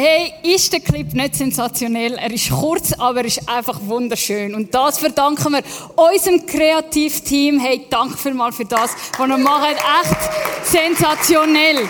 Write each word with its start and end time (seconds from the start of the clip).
Hey, 0.00 0.32
ist 0.44 0.72
der 0.72 0.78
Clip 0.78 1.12
nicht 1.12 1.34
sensationell? 1.34 2.14
Er 2.18 2.30
ist 2.30 2.50
kurz, 2.50 2.92
aber 2.92 3.18
er 3.18 3.24
ist 3.24 3.48
einfach 3.48 3.80
wunderschön. 3.82 4.54
Und 4.54 4.72
das 4.72 5.00
verdanken 5.00 5.54
wir 5.54 5.62
unserem 5.96 6.46
Kreativteam. 6.46 7.58
Hey, 7.58 7.84
danke 7.90 8.16
vielmals 8.16 8.54
für 8.54 8.64
das, 8.64 8.92
was 9.18 9.28
ihr 9.28 9.38
macht. 9.38 9.72
Echt 9.72 10.66
sensationell. 10.66 11.88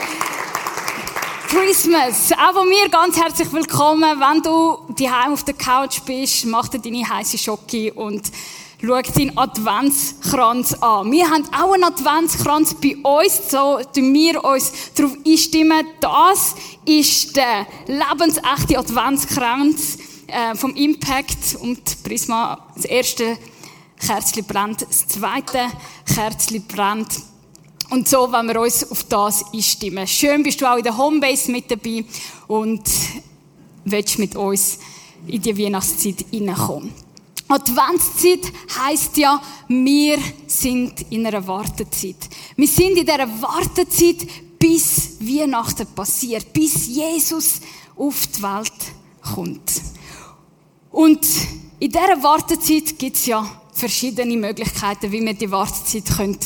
Christmas. 1.49 2.33
Auch 2.33 2.55
von 2.55 2.67
mir 2.71 2.89
ganz 2.89 3.21
herzlich 3.21 3.53
willkommen. 3.53 4.19
Wenn 4.19 4.43
du 4.43 4.79
daheim 4.95 5.35
auf 5.35 5.45
der 5.45 5.53
Couch 5.53 6.01
bist, 6.07 6.47
mach 6.47 6.69
dir 6.69 6.79
deine 6.79 7.07
heiße 7.07 7.37
Schocke 7.37 7.93
und 7.93 8.23
schau 8.81 9.03
deinen 9.03 9.37
Adventskranz 9.37 10.75
an. 10.75 11.11
Wir 11.11 11.29
haben 11.29 11.45
auch 11.53 11.73
einen 11.73 11.85
Adventskranz 11.85 12.75
bei 12.75 12.97
uns, 12.97 13.51
so 13.51 13.81
tun 13.95 14.15
wir 14.15 14.45
uns 14.45 14.73
darauf 14.95 15.13
einstimmen. 15.27 15.87
Das 16.01 16.55
ist 16.85 17.37
der 17.37 17.67
lebensechte 17.87 18.79
Adventskranz 18.79 19.99
äh, 20.29 20.55
vom 20.55 20.75
Impact 20.77 21.57
und 21.61 22.03
Prisma. 22.05 22.67
Das 22.77 22.85
erste 22.85 23.37
Kerzchen 23.99 24.45
brennt, 24.45 24.83
das 24.83 25.09
zweite 25.09 25.67
Kerzchen 26.15 26.65
brennt. 26.67 27.09
Und 27.91 28.07
so 28.07 28.31
wenn 28.31 28.47
wir 28.47 28.61
uns 28.61 28.89
auf 28.91 29.05
das 29.05 29.45
einstimmen. 29.53 30.07
Schön 30.07 30.43
bist 30.43 30.61
du 30.61 30.67
auch 30.67 30.77
in 30.77 30.85
der 30.85 30.97
Homebase 30.97 31.51
mit 31.51 31.71
dabei 31.71 32.05
und 32.47 32.83
willst 33.85 34.19
mit 34.19 34.37
uns 34.37 34.79
in 35.27 35.41
die 35.41 35.59
Weihnachtszeit 35.59 36.27
hineinkommen. 36.31 37.08
Adventszeit 37.49 38.53
heisst 38.79 39.17
ja, 39.17 39.41
wir 39.69 40.19
sind 40.47 41.11
in 41.11 41.27
einer 41.27 41.47
Wartezeit. 41.47 42.17
Wir 42.57 42.69
sind 42.69 42.99
in 42.99 43.07
dieser 43.07 43.27
Wartezeit, 43.41 44.27
bis 44.59 45.19
Weihnachten 45.21 45.87
passiert, 45.95 46.53
bis 46.53 46.89
Jesus 46.89 47.61
auf 47.97 48.27
die 48.27 48.43
Welt 48.43 49.35
kommt. 49.35 49.73
Und 50.91 51.27
in 51.79 51.91
dieser 51.91 52.23
Wartezeit 52.23 52.99
gibt 52.99 53.17
es 53.17 53.27
ja 53.27 53.49
verschiedene 53.73 54.37
Möglichkeiten, 54.37 55.13
wie 55.13 55.25
wir 55.25 55.35
die 55.35 55.51
Wartezeit 55.51 56.05
können 56.17 56.39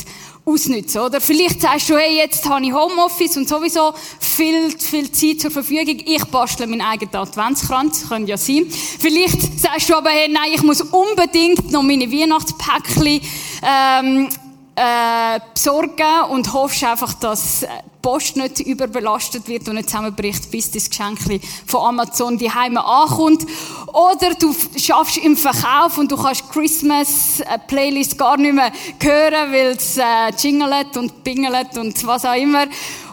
ausnutzen, 0.45 1.01
oder? 1.01 1.21
Vielleicht 1.21 1.61
sagst 1.61 1.89
du, 1.89 1.97
hey, 1.97 2.17
jetzt 2.17 2.47
habe 2.49 2.65
ich 2.65 2.73
Homeoffice 2.73 3.37
und 3.37 3.47
sowieso 3.47 3.93
viel, 4.19 4.77
viel 4.77 5.11
Zeit 5.11 5.41
zur 5.41 5.51
Verfügung. 5.51 6.01
Ich 6.05 6.25
bastle 6.25 6.67
meinen 6.67 6.81
eigenen 6.81 7.15
Adventskranz, 7.15 8.07
könnte 8.09 8.31
ja 8.31 8.37
sein. 8.37 8.65
Vielleicht 8.69 9.59
sagst 9.59 9.89
du 9.89 9.95
aber, 9.95 10.09
hey, 10.09 10.29
nein, 10.29 10.51
ich 10.53 10.63
muss 10.63 10.81
unbedingt 10.81 11.71
noch 11.71 11.83
meine 11.83 12.11
Weihnachtspäckchen, 12.11 13.21
ähm, 13.63 14.29
äh, 14.75 15.39
besorgen 15.53 16.29
und 16.29 16.51
hoffst 16.51 16.83
einfach, 16.83 17.13
dass 17.13 17.61
die 17.61 17.92
Post 18.03 18.35
nicht 18.35 18.59
überbelastet 18.59 19.47
wird 19.47 19.69
und 19.69 19.75
nicht 19.75 19.89
zusammenbricht, 19.89 20.51
bis 20.51 20.69
das 20.69 20.89
Geschenk 20.89 21.19
von 21.65 21.79
Amazon 21.79 22.37
die 22.37 22.51
Heime 22.51 22.83
ankommt. 22.83 23.45
Oder 23.87 24.35
du 24.37 24.53
schaffst 24.75 25.17
im 25.17 25.37
Verkauf 25.37 25.97
und 25.97 26.11
du 26.11 26.17
kannst 26.17 26.49
Christmas 26.51 27.39
äh, 27.39 27.57
Playlist 27.65 28.17
gar 28.17 28.35
nicht 28.35 28.53
mehr 28.53 28.73
hören, 29.01 29.53
weil 29.53 29.77
es 29.77 29.97
äh, 29.97 30.03
jingelt 30.37 30.97
und 30.97 31.23
pingelt 31.23 31.77
und 31.77 32.05
was 32.05 32.25
auch 32.25 32.35
immer. 32.35 32.65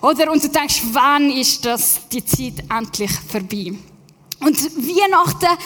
Oder 0.02 0.32
und 0.32 0.42
du 0.42 0.48
denkst, 0.48 0.82
wann 0.92 1.30
ist 1.30 1.64
das 1.64 2.00
die 2.08 2.24
Zeit 2.24 2.64
endlich 2.68 3.12
vorbei? 3.12 3.72
Und 4.40 4.58
Weihnachten 4.76 5.56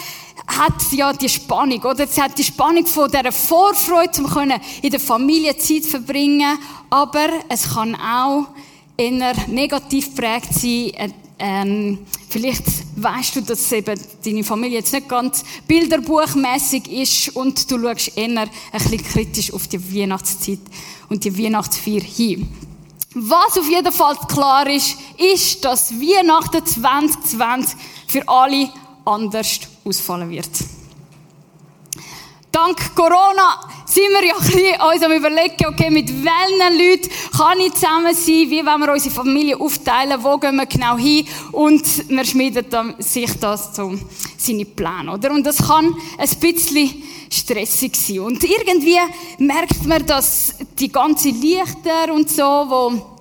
hat 0.47 0.91
ja 0.91 1.11
die 1.13 1.29
Spannung, 1.29 1.81
oder? 1.81 2.03
Es 2.03 2.21
hat 2.21 2.37
die 2.37 2.43
Spannung 2.43 2.85
von 2.85 3.09
dieser 3.09 3.31
Vorfreude, 3.31 4.21
um 4.21 4.51
in 4.83 4.91
der 4.91 4.99
Familie 4.99 5.57
Zeit 5.57 5.85
verbringen, 5.85 6.59
aber 6.91 7.27
es 7.49 7.73
kann 7.73 7.95
auch 7.95 8.49
eher 8.97 9.35
negativ 9.47 10.15
prägt 10.15 10.53
sein. 10.53 11.13
Ähm, 11.37 11.99
vielleicht 12.29 12.63
weißt 12.95 13.35
du, 13.35 13.41
dass 13.41 13.71
eben 13.73 13.99
deine 14.23 14.43
Familie 14.43 14.79
jetzt 14.79 14.93
nicht 14.93 15.09
ganz 15.09 15.43
bilderbuchmäßig 15.67 16.89
ist 16.89 17.35
und 17.35 17.69
du 17.69 17.79
schaust 17.79 18.17
eher 18.17 18.41
ein 18.41 18.49
bisschen 18.71 19.03
kritisch 19.03 19.53
auf 19.53 19.67
die 19.67 19.95
Weihnachtszeit 19.95 20.59
und 21.09 21.23
die 21.23 21.37
Weihnachtsfeier 21.37 22.01
hin. 22.01 22.47
Was 23.13 23.57
auf 23.57 23.69
jeden 23.69 23.91
Fall 23.91 24.15
klar 24.27 24.69
ist, 24.69 24.97
ist, 25.17 25.63
dass 25.63 25.93
Weihnachten 25.93 26.65
2020 26.65 27.77
für 28.07 28.27
alle 28.27 28.69
anders 29.05 29.59
ausfallen 29.83 30.29
wird. 30.29 30.49
Dank 32.55 32.95
Corona 32.95 33.59
sind 33.85 34.11
wir 34.11 34.27
ja 34.27 34.33
ein 34.33 34.45
bisschen 34.45 34.81
uns 34.81 35.03
am 35.03 35.11
überlegen, 35.11 35.65
okay, 35.67 35.89
mit 35.89 36.07
welchen 36.07 36.79
Leuten 36.79 37.09
kann 37.35 37.59
ich 37.59 37.73
zusammen 37.73 38.15
sein, 38.15 38.49
wie 38.49 38.65
wollen 38.65 38.79
wir 38.79 38.93
unsere 38.93 39.13
Familie 39.13 39.59
aufteilen, 39.59 40.23
wo 40.23 40.37
gehen 40.37 40.55
wir 40.55 40.65
genau 40.65 40.97
hin 40.97 41.27
und 41.51 42.09
man 42.09 42.23
schmiedet 42.23 42.73
sich 42.99 43.29
das 43.41 43.75
so 43.75 43.95
seine 44.37 44.63
Pläne, 44.63 45.11
oder? 45.11 45.31
Und 45.31 45.45
das 45.45 45.57
kann 45.57 45.97
ein 46.17 46.29
bisschen 46.39 47.03
stressig 47.29 47.93
sein. 47.97 48.19
Und 48.21 48.41
irgendwie 48.41 48.99
merkt 49.37 49.85
man, 49.85 50.05
dass 50.05 50.55
die 50.79 50.89
ganzen 50.89 51.41
Lichter 51.41 52.13
und 52.13 52.29
so, 52.29 52.41
wo 52.41 53.14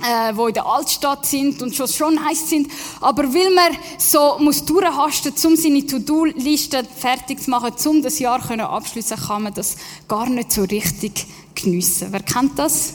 äh, 0.00 0.36
wo 0.36 0.46
in 0.46 0.54
der 0.54 0.66
Altstadt 0.66 1.26
sind 1.26 1.60
und 1.62 1.74
schon 1.74 1.88
schon 1.88 2.24
heiß 2.24 2.50
sind. 2.50 2.70
Aber 3.00 3.24
weil 3.24 3.52
man 3.54 3.76
so 3.98 4.38
muss 4.38 4.64
durchhasten, 4.64 5.32
um 5.44 5.56
seine 5.56 5.86
To-Do-Liste 5.86 6.84
fertig 6.84 7.42
zu 7.42 7.50
machen, 7.50 7.72
um 7.86 8.02
das 8.02 8.18
Jahr 8.18 8.40
können 8.40 8.60
abschließen, 8.60 9.16
kann 9.16 9.42
man 9.42 9.54
das 9.54 9.76
gar 10.06 10.28
nicht 10.28 10.52
so 10.52 10.62
richtig 10.62 11.26
geniessen. 11.54 12.08
Wer 12.10 12.22
kennt 12.22 12.58
das? 12.58 12.94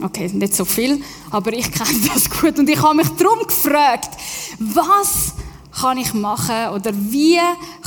Okay, 0.00 0.28
nicht 0.28 0.54
so 0.54 0.64
viel, 0.64 1.02
aber 1.30 1.52
ich 1.52 1.70
kenne 1.72 2.00
das 2.14 2.30
gut 2.30 2.58
und 2.58 2.68
ich 2.68 2.80
habe 2.80 2.96
mich 2.96 3.08
darum 3.08 3.40
gefragt, 3.46 4.10
was 4.58 5.32
kann 5.80 5.98
ich 5.98 6.14
machen 6.14 6.68
oder 6.74 6.92
wie 6.94 7.38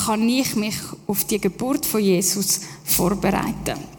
kann 0.06 0.28
ich 0.28 0.56
mich 0.56 0.76
auf 1.08 1.24
die 1.26 1.40
Geburt 1.40 1.86
von 1.86 2.02
Jesus 2.02 2.62
vorbereiten? 2.84 3.91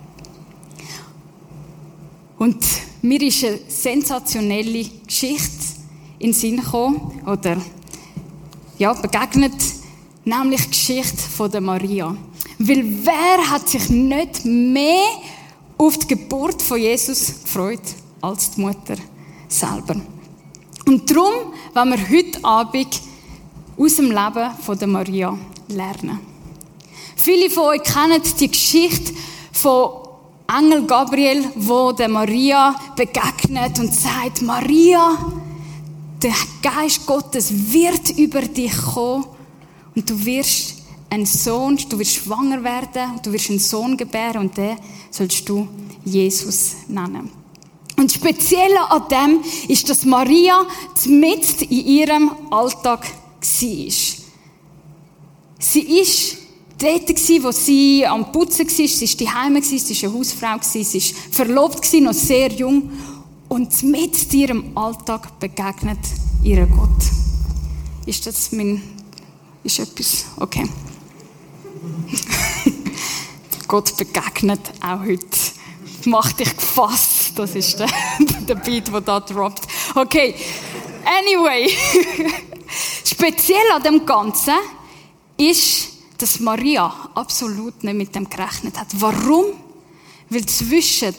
Und 2.43 2.65
mir 3.03 3.23
ist 3.23 3.45
eine 3.45 3.61
sensationelle 3.69 4.85
Geschichte 5.07 5.65
in 6.19 6.31
den 6.31 6.33
Sinn 6.33 6.57
gekommen, 6.57 7.23
oder, 7.25 7.57
ja, 8.79 8.93
begegnet, 8.95 9.55
nämlich 10.25 10.63
die 10.63 10.71
Geschichte 10.71 11.23
von 11.23 11.53
der 11.53 11.61
Maria. 11.61 12.17
Weil 12.59 12.85
wer 13.05 13.49
hat 13.49 13.69
sich 13.69 13.89
nicht 13.91 14.45
mehr 14.45 15.05
auf 15.79 15.97
die 15.99 16.09
Geburt 16.09 16.61
von 16.61 16.81
Jesus 16.81 17.45
gefreut 17.45 17.79
als 18.21 18.51
die 18.51 18.63
Mutter 18.63 18.97
selber? 19.47 20.01
Und 20.85 21.09
darum 21.09 21.53
wollen 21.75 21.91
wir 21.91 22.09
heute 22.11 22.45
Abend 22.45 23.03
aus 23.79 23.95
dem 23.95 24.07
Leben 24.07 24.51
von 24.63 24.77
der 24.77 24.89
Maria 24.89 25.39
lernen. 25.69 26.19
Viele 27.15 27.49
von 27.51 27.69
euch 27.69 27.85
kennen 27.85 28.21
die 28.41 28.51
Geschichte 28.51 29.15
von 29.53 30.02
Engel 30.59 30.85
Gabriel, 30.87 31.49
wo 31.55 31.93
der 31.93 32.09
Maria 32.09 32.75
begegnet 32.95 33.79
und 33.79 33.95
sagt, 33.95 34.43
Maria, 34.43 35.17
der 36.23 36.35
Geist 36.63 37.07
Gottes 37.07 37.73
wird 37.73 38.11
über 38.19 38.43
dich 38.43 38.77
kommen 38.77 39.25
und 39.95 40.11
du 40.11 40.25
wirst 40.25 40.83
ein 41.09 41.25
Sohn, 41.25 41.79
du 41.89 41.99
wirst 41.99 42.17
schwanger 42.17 42.63
werden, 42.63 43.19
du 43.23 43.33
wirst 43.33 43.49
einen 43.49 43.59
Sohn 43.59 43.97
gebären 43.97 44.43
und 44.43 44.57
den 44.57 44.77
sollst 45.11 45.49
du 45.49 45.69
Jesus 46.05 46.77
nennen. 46.89 47.31
Und 47.97 48.13
speziell 48.13 48.77
an 48.91 49.03
dem 49.11 49.41
ist, 49.69 49.89
dass 49.89 50.05
Maria 50.05 50.67
mit 51.07 51.63
in 51.63 51.87
ihrem 51.87 52.31
Alltag 52.51 53.07
war. 53.07 53.93
Sie 55.59 56.01
ist 56.01 56.42
dort 56.83 57.07
gewesen, 57.07 57.45
wo 57.45 57.53
sie 57.53 58.05
am 58.07 58.33
Putzen 58.33 58.67
war. 58.67 58.89
Sie 58.89 59.19
war 59.19 59.27
daheim, 59.27 59.63
sie 59.63 59.81
war 59.81 60.11
eine 60.11 60.19
Hausfrau, 60.19 60.57
sie 60.63 60.85
war 60.85 61.33
verlobt, 61.33 61.93
noch 61.95 62.13
sehr 62.13 62.53
jung. 62.53 62.91
Und 63.49 63.83
mit 63.83 64.33
ihrem 64.33 64.77
Alltag 64.77 65.39
begegnet 65.39 65.99
ihr 66.43 66.67
Gott. 66.67 66.89
Ist 68.07 68.27
das 68.27 68.51
mein, 68.53 68.83
ist 69.63 69.79
etwas, 69.79 70.25
okay. 70.39 70.69
Gott 73.69 73.97
begegnet 73.97 74.73
auch 74.81 75.01
heute. 75.01 75.27
Mach 76.07 76.33
dich 76.33 76.57
gefasst. 76.57 77.33
Das 77.37 77.55
ist 77.55 77.79
der, 77.79 77.89
der 78.49 78.57
Beat, 78.57 78.93
der 78.93 79.01
da 79.01 79.21
droppt. 79.21 79.67
Okay. 79.95 80.35
Anyway. 81.05 81.71
Speziell 83.05 83.71
an 83.75 83.83
dem 83.83 84.05
Ganzen 84.05 84.55
ist, 85.37 85.92
dass 86.23 86.39
Maria 86.39 87.11
absolut 87.15 87.83
nicht 87.83 87.97
mit 87.97 88.15
dem 88.15 88.31
gerechnet 88.31 88.79
hat. 88.79 88.89
Warum? 88.95 89.47
Weil 90.31 90.47
zwischen 90.47 91.15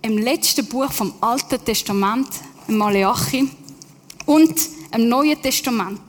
im 0.00 0.16
letzten 0.16 0.64
Buch 0.66 0.90
vom 0.90 1.12
Alten 1.20 1.62
Testament, 1.62 2.28
Malachi, 2.66 3.50
und 4.24 4.58
im 4.94 5.08
Neuen 5.08 5.40
Testament, 5.42 6.00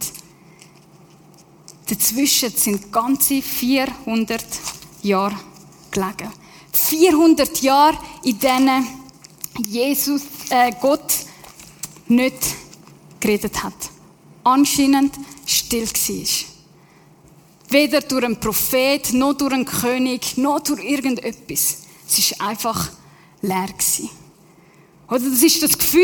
dazwischen 1.88 2.52
sind 2.56 2.92
ganze 2.92 3.42
400 3.42 4.46
Jahre 5.04 5.38
gelegen. 5.92 6.32
400 6.72 7.62
Jahre, 7.62 7.98
in 8.24 8.40
denen 8.40 8.88
Jesus, 9.68 10.22
äh, 10.50 10.72
Gott 10.80 11.14
nicht 12.08 12.56
geredet 13.20 13.62
hat. 13.62 13.74
anscheinend 14.44 15.14
still 15.46 15.88
war. 15.88 16.49
Weder 17.70 18.02
durch 18.02 18.26
einen 18.26 18.40
Prophet, 18.40 19.14
noch 19.14 19.34
durch 19.34 19.54
einen 19.54 19.66
König, 19.66 20.38
noch 20.38 20.60
durch 20.60 20.84
irgendetwas. 20.84 21.78
Es 22.08 22.40
war 22.40 22.50
einfach 22.50 22.90
leer. 23.42 23.68
Gewesen. 23.68 24.10
Oder 25.10 25.22
das 25.22 25.42
ist 25.42 25.64
das 25.64 25.78
Gefühl, 25.78 26.04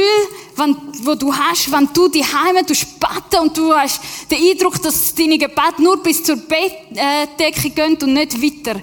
wenn, 0.55 0.75
wo 1.03 1.13
du 1.13 1.31
hast, 1.31 1.71
wenn 1.71 1.87
du 1.93 2.07
die 2.07 2.23
Heime 2.23 2.63
beten 2.63 3.39
und 3.41 3.55
du 3.55 3.71
hast 3.71 4.01
den 4.31 4.51
Eindruck, 4.51 4.81
dass 4.81 5.13
deine 5.13 5.37
Gebete 5.37 5.81
nur 5.81 6.01
bis 6.01 6.23
zur 6.23 6.37
Bettdecke 6.37 7.69
gehen 7.69 7.97
und 8.01 8.13
nicht 8.13 8.41
weiter. 8.41 8.81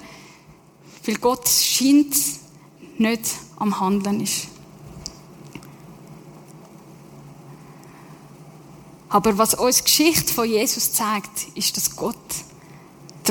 Weil 1.05 1.17
Gott 1.17 1.49
scheint 1.49 2.15
nicht 2.99 3.23
am 3.57 3.81
Handeln 3.81 4.21
ist. 4.21 4.47
Aber 9.09 9.37
was 9.37 9.55
uns 9.55 9.79
die 9.79 9.85
Geschichte 9.85 10.33
von 10.33 10.49
Jesus 10.49 10.93
zeigt, 10.93 11.49
ist, 11.57 11.77
dass 11.77 11.97
Gott 11.97 12.17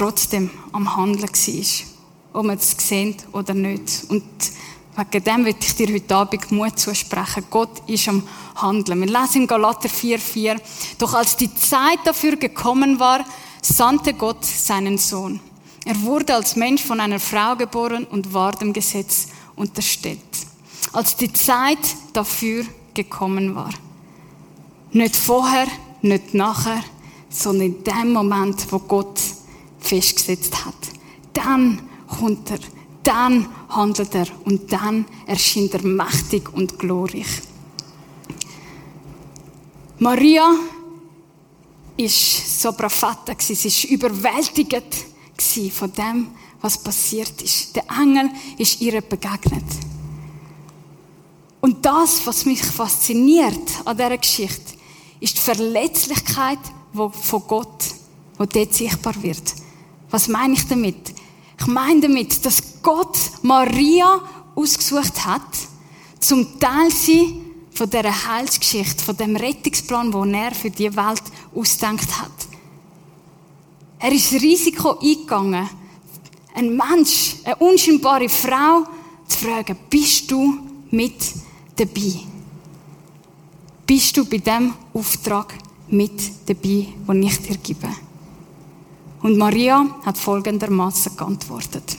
trotzdem 0.01 0.49
am 0.71 0.95
Handeln 0.95 1.29
war. 1.29 1.87
Ob 2.33 2.45
man 2.45 2.57
es 2.57 2.71
sehen 2.71 3.15
oder 3.33 3.53
nicht. 3.53 4.05
Und 4.09 4.23
Wegen 4.95 5.23
dem 5.23 5.45
will 5.45 5.55
ich 5.59 5.75
dir 5.75 5.93
heute 5.93 6.15
Abend 6.15 6.51
Mut 6.51 6.77
zusprechen. 6.79 7.45
Gott 7.49 7.87
ist 7.87 8.09
am 8.09 8.23
Handeln. 8.55 8.99
Wir 8.99 9.07
lesen 9.07 9.43
in 9.43 9.47
Galater 9.47 9.87
4,4. 9.87 10.59
Doch 10.97 11.13
als 11.13 11.37
die 11.37 11.53
Zeit 11.53 11.99
dafür 12.03 12.35
gekommen 12.35 12.99
war, 12.99 13.23
sandte 13.61 14.13
Gott 14.13 14.43
seinen 14.43 14.97
Sohn. 14.97 15.39
Er 15.85 16.01
wurde 16.01 16.35
als 16.35 16.55
Mensch 16.55 16.81
von 16.83 16.99
einer 16.99 17.19
Frau 17.19 17.55
geboren 17.55 18.05
und 18.05 18.33
war 18.33 18.53
dem 18.53 18.73
Gesetz 18.73 19.27
unterstellt. 19.55 20.19
Als 20.93 21.15
die 21.15 21.31
Zeit 21.31 21.95
dafür 22.11 22.65
gekommen 22.93 23.55
war. 23.55 23.73
Nicht 24.91 25.15
vorher, 25.15 25.67
nicht 26.01 26.33
nachher, 26.33 26.83
sondern 27.29 27.67
in 27.67 27.83
dem 27.83 28.13
Moment, 28.13 28.69
wo 28.71 28.79
Gott 28.79 29.19
festgesetzt 29.91 30.65
hat. 30.65 30.75
Dann 31.33 31.81
kommt 32.07 32.51
er 32.51 32.59
dann 33.03 33.47
handelt 33.69 34.13
er 34.15 34.27
und 34.45 34.71
dann 34.71 35.05
erscheint 35.25 35.73
er 35.73 35.83
mächtig 35.83 36.53
und 36.53 36.77
glorreich. 36.77 37.41
Maria 39.99 40.55
ist 41.97 42.61
so 42.61 42.71
Propheta 42.71 43.35
sie 43.37 43.53
ist 43.53 43.85
überwältigt 43.85 45.05
von 45.73 45.91
dem, 45.93 46.27
was 46.61 46.77
passiert 46.77 47.41
ist. 47.41 47.75
Der 47.75 47.83
Engel 47.99 48.29
ist 48.57 48.79
ihr 48.81 49.01
begegnet. 49.01 49.65
Und 51.59 51.83
das, 51.85 52.25
was 52.25 52.45
mich 52.45 52.63
fasziniert 52.63 53.85
an 53.85 53.97
dieser 53.97 54.17
Geschichte, 54.17 54.73
ist 55.19 55.37
die 55.37 55.41
Verletzlichkeit 55.41 56.59
von 56.93 57.43
Gott, 57.47 57.85
die 58.39 58.47
dort 58.47 58.73
sichtbar 58.73 59.21
wird. 59.21 59.60
Was 60.11 60.27
meine 60.27 60.53
ich 60.53 60.67
damit? 60.67 61.13
Ich 61.59 61.67
meine 61.67 62.01
damit, 62.01 62.45
dass 62.45 62.81
Gott 62.81 63.17
Maria 63.41 64.19
ausgesucht 64.55 65.25
hat, 65.25 65.41
zum 66.19 66.59
Teil 66.59 66.91
sie 66.91 67.41
von 67.71 67.89
dieser 67.89 68.27
Heilsgeschichte, 68.27 69.03
von 69.03 69.15
dem 69.15 69.35
Rettungsplan, 69.35 70.11
den 70.11 70.33
er 70.33 70.51
für 70.51 70.69
die 70.69 70.95
Welt 70.95 71.23
ausdenkt 71.55 72.19
hat. 72.19 72.31
Er 73.99 74.11
ist 74.11 74.33
Risiko 74.33 74.99
eingegangen, 74.99 75.69
ein 76.53 76.75
Mensch, 76.75 77.37
eine 77.43 77.55
unscheinbare 77.55 78.27
Frau 78.27 78.83
zu 79.27 79.37
fragen, 79.37 79.77
bist 79.89 80.29
du 80.29 80.59
mit 80.89 81.15
dabei? 81.75 82.19
Bist 83.85 84.17
du 84.17 84.25
bei 84.25 84.37
dem 84.37 84.73
Auftrag 84.93 85.53
mit 85.87 86.19
dabei, 86.45 86.87
den 87.07 87.23
ich 87.23 87.37
dir 87.41 87.57
gebe? 87.57 87.89
Und 89.21 89.37
Maria 89.37 89.85
hat 90.03 90.17
folgendermaßen 90.17 91.15
geantwortet. 91.15 91.97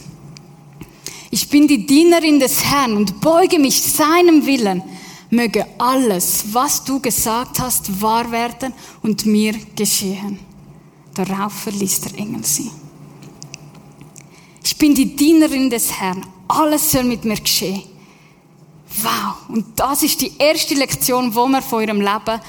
Ich 1.30 1.48
bin 1.48 1.66
die 1.66 1.86
Dienerin 1.86 2.38
des 2.40 2.64
Herrn 2.64 2.96
und 2.96 3.20
beuge 3.20 3.58
mich 3.58 3.80
seinem 3.80 4.44
Willen. 4.44 4.82
Möge 5.30 5.66
alles, 5.78 6.44
was 6.52 6.84
du 6.84 7.00
gesagt 7.00 7.58
hast, 7.58 8.02
wahr 8.02 8.30
werden 8.30 8.74
und 9.02 9.24
mir 9.24 9.54
geschehen. 9.74 10.38
Darauf 11.14 11.52
verließ 11.52 12.02
der 12.02 12.18
Engel 12.18 12.44
sie. 12.44 12.70
Ich 14.62 14.76
bin 14.76 14.94
die 14.94 15.16
Dienerin 15.16 15.70
des 15.70 15.90
Herrn. 15.92 16.26
Alles 16.48 16.92
soll 16.92 17.04
mit 17.04 17.24
mir 17.24 17.36
geschehen. 17.36 17.82
Wow. 19.00 19.48
Und 19.48 19.64
das 19.76 20.02
ist 20.02 20.20
die 20.20 20.32
erste 20.38 20.74
Lektion, 20.74 21.30
die 21.30 21.36
wir 21.36 21.62
von 21.62 21.82
ihrem 21.82 22.00
Leben 22.00 22.40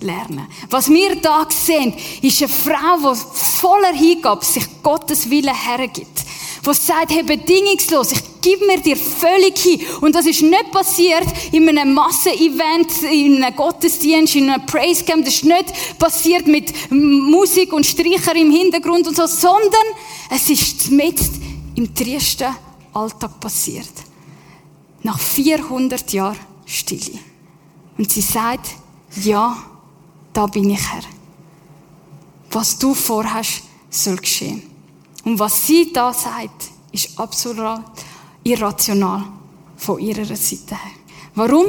lernen 0.00 0.36
können. 0.36 0.48
Was 0.68 0.90
wir 0.90 1.16
da 1.16 1.46
sehen, 1.48 1.94
ist 2.20 2.42
eine 2.42 2.50
Frau, 2.50 3.12
die 3.12 3.20
voller 3.34 3.94
Hingabe 3.94 4.44
sich 4.44 4.64
Gottes 4.82 5.28
Willen 5.30 5.54
hergibt. 5.54 6.24
Die 6.66 6.74
sagt, 6.74 7.12
hey, 7.12 7.22
bedingungslos, 7.22 8.12
ich 8.12 8.22
gebe 8.40 8.66
mir 8.66 8.78
dir 8.78 8.96
völlig 8.96 9.58
hin. 9.58 9.80
Und 10.00 10.14
das 10.14 10.26
ist 10.26 10.42
nicht 10.42 10.70
passiert 10.70 11.26
in 11.52 11.68
einem 11.68 11.94
Massenevent, 11.94 13.02
in 13.10 13.42
einem 13.42 13.56
Gottesdienst, 13.56 14.34
in 14.36 14.50
einem 14.50 14.64
Praise 14.66 15.04
Camp. 15.04 15.24
Das 15.24 15.34
ist 15.34 15.44
nicht 15.44 15.98
passiert 15.98 16.46
mit 16.46 16.72
Musik 16.90 17.72
und 17.72 17.84
Streicher 17.84 18.34
im 18.36 18.50
Hintergrund 18.50 19.06
und 19.06 19.16
so, 19.16 19.26
sondern 19.26 19.86
es 20.30 20.48
ist 20.48 20.90
mit 20.90 21.20
im 21.74 21.94
triesten 21.94 22.54
Alltag 22.92 23.40
passiert 23.40 24.13
nach 25.04 25.20
400 25.20 26.12
Jahren 26.12 26.38
Stille. 26.66 27.18
Und 27.96 28.10
sie 28.10 28.22
sagt, 28.22 28.70
ja, 29.22 29.56
da 30.32 30.46
bin 30.46 30.70
ich 30.70 30.80
Herr. 30.80 31.04
Was 32.50 32.78
du 32.78 32.94
vorhast, 32.94 33.62
soll 33.90 34.16
geschehen. 34.16 34.62
Und 35.24 35.38
was 35.38 35.66
sie 35.66 35.92
da 35.92 36.12
sagt, 36.12 36.70
ist 36.90 37.18
absolut 37.18 37.84
irrational 38.42 39.24
von 39.76 40.00
ihrer 40.00 40.24
Seite 40.24 40.74
her. 40.74 40.92
Warum? 41.34 41.66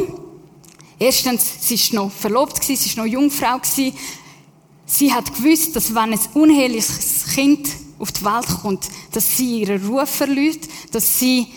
Erstens, 0.98 1.68
sie 1.68 1.76
ist 1.76 1.94
noch 1.94 2.12
verlobt 2.12 2.64
sie 2.64 2.74
ist 2.74 2.98
noch 2.98 3.06
Jungfrau 3.06 3.60
Sie 4.88 5.12
hat 5.12 5.34
gewusst, 5.34 5.76
dass 5.76 5.94
wenn 5.94 6.14
ein 6.14 6.20
uneheliches 6.36 7.26
Kind 7.34 7.68
auf 7.98 8.12
die 8.12 8.24
Welt 8.24 8.48
kommt, 8.62 8.88
dass 9.12 9.38
sie 9.38 9.62
ihren 9.62 9.86
Ruf 9.88 10.10
verliert, 10.10 10.68
dass 10.92 11.20
sie 11.20 11.48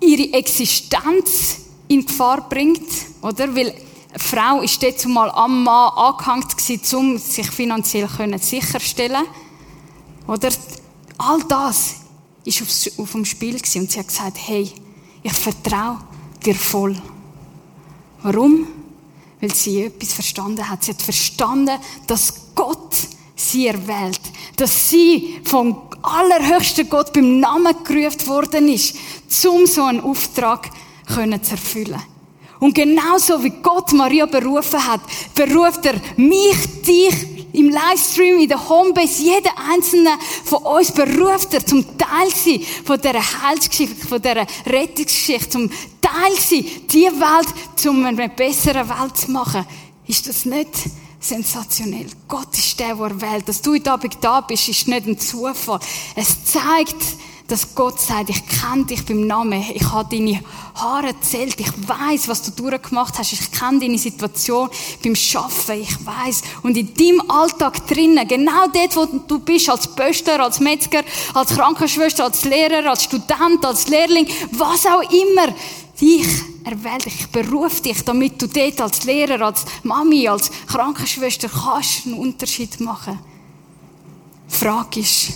ihre 0.00 0.32
Existenz 0.34 1.58
in 1.88 2.04
Gefahr 2.04 2.48
bringt, 2.48 2.88
oder? 3.22 3.54
Weil 3.54 3.74
eine 4.10 4.18
Frau 4.18 4.60
ist 4.62 4.82
dort 4.82 4.98
zumal 4.98 5.30
am 5.30 5.64
Mann 5.64 5.90
angehängt 5.90 6.56
gewesen, 6.56 6.96
um 6.96 7.18
sich 7.18 7.50
finanziell 7.50 8.08
sicherstellen 8.40 9.24
oder? 10.26 10.50
All 11.16 11.42
das 11.48 11.96
ist 12.44 12.62
auf, 12.62 13.00
auf 13.00 13.12
dem 13.12 13.24
Spiel 13.24 13.56
gewesen. 13.56 13.82
und 13.82 13.90
sie 13.90 13.98
hat 13.98 14.08
gesagt, 14.08 14.38
hey, 14.46 14.70
ich 15.22 15.32
vertraue 15.32 15.98
dir 16.44 16.54
voll. 16.54 17.00
Warum? 18.22 18.66
Weil 19.40 19.54
sie 19.54 19.82
etwas 19.82 20.12
verstanden 20.12 20.68
hat. 20.68 20.84
Sie 20.84 20.92
hat 20.92 21.02
verstanden, 21.02 21.78
dass 22.06 22.54
Gott 22.54 22.96
sie 23.34 23.66
erwählt. 23.66 24.20
Dass 24.56 24.90
sie 24.90 25.40
vom 25.44 25.87
allerhöchsten 26.02 26.88
Gott 26.88 27.12
beim 27.12 27.40
Namen 27.40 27.74
gerufen 27.84 28.26
worden 28.26 28.68
ist, 28.68 28.96
um 29.46 29.66
so 29.66 29.84
einen 29.84 30.00
Auftrag 30.00 30.70
zu 31.08 31.22
erfüllen. 31.22 32.02
Und 32.60 32.74
genauso 32.74 33.42
wie 33.42 33.52
Gott 33.62 33.92
Maria 33.92 34.26
berufen 34.26 34.84
hat, 34.84 35.00
beruft 35.34 35.86
er 35.86 35.94
mich, 36.16 36.82
dich 36.82 37.38
im 37.52 37.70
Livestream, 37.70 38.38
in 38.38 38.48
der 38.48 38.68
Homebase, 38.68 39.22
jeden 39.22 39.50
einzelnen 39.72 40.12
von 40.44 40.62
uns 40.62 40.92
beruft 40.92 41.54
er 41.54 41.64
zum 41.64 41.84
Teil 41.96 42.28
sein 42.34 42.60
von 42.84 43.00
dieser 43.00 43.42
Heilsgeschichte, 43.42 44.06
von 44.06 44.20
dieser 44.20 44.46
Rettungsgeschichte, 44.66 45.48
zum 45.48 45.70
Teil 46.00 46.36
sein, 46.38 46.64
die 46.90 47.06
Welt 47.06 47.48
zu 47.76 47.90
einer 47.90 48.28
besseren 48.28 48.88
Welt 48.88 49.16
zu 49.16 49.30
machen. 49.30 49.64
Ist 50.06 50.28
das 50.28 50.44
nicht 50.44 50.68
sensationell. 51.20 52.06
Gott 52.26 52.56
ist 52.56 52.78
der, 52.78 52.94
der 52.94 53.20
wählt. 53.20 53.48
Dass 53.48 53.62
du 53.62 53.72
heute 53.72 53.92
Abend 53.92 54.18
da 54.20 54.40
bist, 54.40 54.68
ist 54.68 54.88
nicht 54.88 55.06
ein 55.06 55.18
Zufall. 55.18 55.80
Es 56.14 56.44
zeigt, 56.44 57.16
dass 57.48 57.74
Gott 57.74 57.98
sagt, 57.98 58.28
ich 58.28 58.42
kenne 58.46 58.84
dich 58.84 59.04
beim 59.06 59.26
Namen, 59.26 59.64
ich 59.74 59.90
habe 59.90 60.14
deine 60.14 60.38
Haare 60.74 61.18
zählt, 61.22 61.58
ich 61.58 61.88
weiß, 61.88 62.28
was 62.28 62.42
du 62.42 62.50
durchgemacht 62.50 63.18
hast, 63.18 63.32
ich 63.32 63.50
kenne 63.50 63.80
deine 63.80 63.96
Situation 63.96 64.68
beim 65.02 65.16
Schaffen, 65.16 65.80
ich 65.80 66.06
weiß. 66.06 66.42
Und 66.62 66.76
in 66.76 66.92
deinem 66.92 67.22
Alltag 67.30 67.86
drinnen, 67.86 68.28
genau 68.28 68.66
dort, 68.68 68.96
wo 68.96 69.06
du 69.26 69.38
bist, 69.38 69.70
als 69.70 69.88
Pöster, 69.88 70.42
als 70.42 70.60
Metzger, 70.60 71.02
als 71.32 71.54
Krankenschwester, 71.54 72.24
als 72.24 72.44
Lehrer, 72.44 72.90
als 72.90 73.04
Student, 73.04 73.64
als 73.64 73.88
Lehrling, 73.88 74.28
was 74.52 74.84
auch 74.84 75.10
immer, 75.10 75.54
dich 75.98 76.26
erwählt 76.70 77.04
dich, 77.04 77.20
ich 77.20 77.28
berufe 77.28 77.82
dich, 77.82 78.04
damit 78.04 78.40
du 78.40 78.46
dort 78.46 78.80
als 78.80 79.04
Lehrer, 79.04 79.40
als 79.46 79.64
Mami, 79.82 80.28
als 80.28 80.50
Krankenschwester 80.66 81.48
kannst 81.48 82.06
einen 82.06 82.14
Unterschied 82.14 82.80
machen. 82.80 83.18
Die 84.50 84.54
Frage 84.54 85.00
ist, 85.00 85.32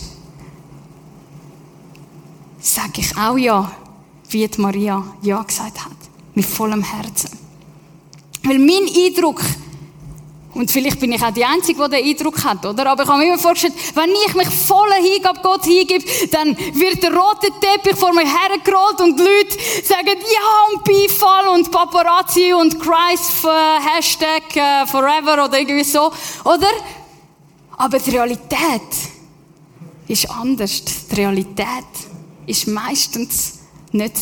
sage 2.59 3.01
ich 3.01 3.17
auch 3.17 3.37
ja, 3.37 3.71
wie 4.29 4.49
Maria 4.57 5.03
ja 5.21 5.41
gesagt 5.41 5.83
hat, 5.85 5.91
mit 6.33 6.45
vollem 6.45 6.83
Herzen. 6.83 7.29
Weil 8.43 8.59
mein 8.59 8.87
Eindruck 8.95 9.41
Und 10.53 10.69
vielleicht 10.69 10.99
bin 10.99 11.11
ich 11.11 11.23
auch 11.23 11.31
die 11.31 11.43
Einzige, 11.43 11.83
die 11.85 11.95
den 11.95 12.05
Eindruck 12.05 12.43
hat, 12.43 12.63
oder? 12.65 12.85
Aber 12.91 13.03
ich 13.03 13.09
habe 13.09 13.19
mir 13.19 13.27
immer 13.29 13.39
vorgestellt, 13.39 13.73
wenn 13.95 14.11
ich 14.27 14.35
mich 14.35 14.47
voller 14.49 14.95
Hingabe 14.95 15.39
Gott 15.41 15.65
hingebe, 15.65 16.05
dann 16.29 16.55
wird 16.55 17.01
der 17.01 17.11
rote 17.11 17.47
Teppich 17.59 17.97
vor 17.97 18.13
mir 18.13 18.21
hergerollt 18.21 19.01
und 19.01 19.19
die 19.19 19.23
Leute 19.23 19.57
sagen, 19.83 20.05
ja, 20.07 20.73
und 20.73 20.83
Beifall 20.83 21.47
und 21.47 21.71
Paparazzi 21.71 22.53
und 22.53 22.79
Christ, 22.79 23.45
äh, 23.45 23.97
Hashtag 23.97 24.55
äh, 24.55 24.85
Forever 24.85 25.45
oder 25.45 25.59
irgendwie 25.59 25.83
so, 25.83 26.11
oder? 26.43 26.69
Aber 27.77 27.97
die 27.97 28.11
Realität 28.11 28.81
ist 30.07 30.29
anders. 30.29 30.83
Die 31.09 31.15
Realität 31.15 31.87
ist 32.45 32.67
meistens 32.67 33.59
nicht 33.91 34.15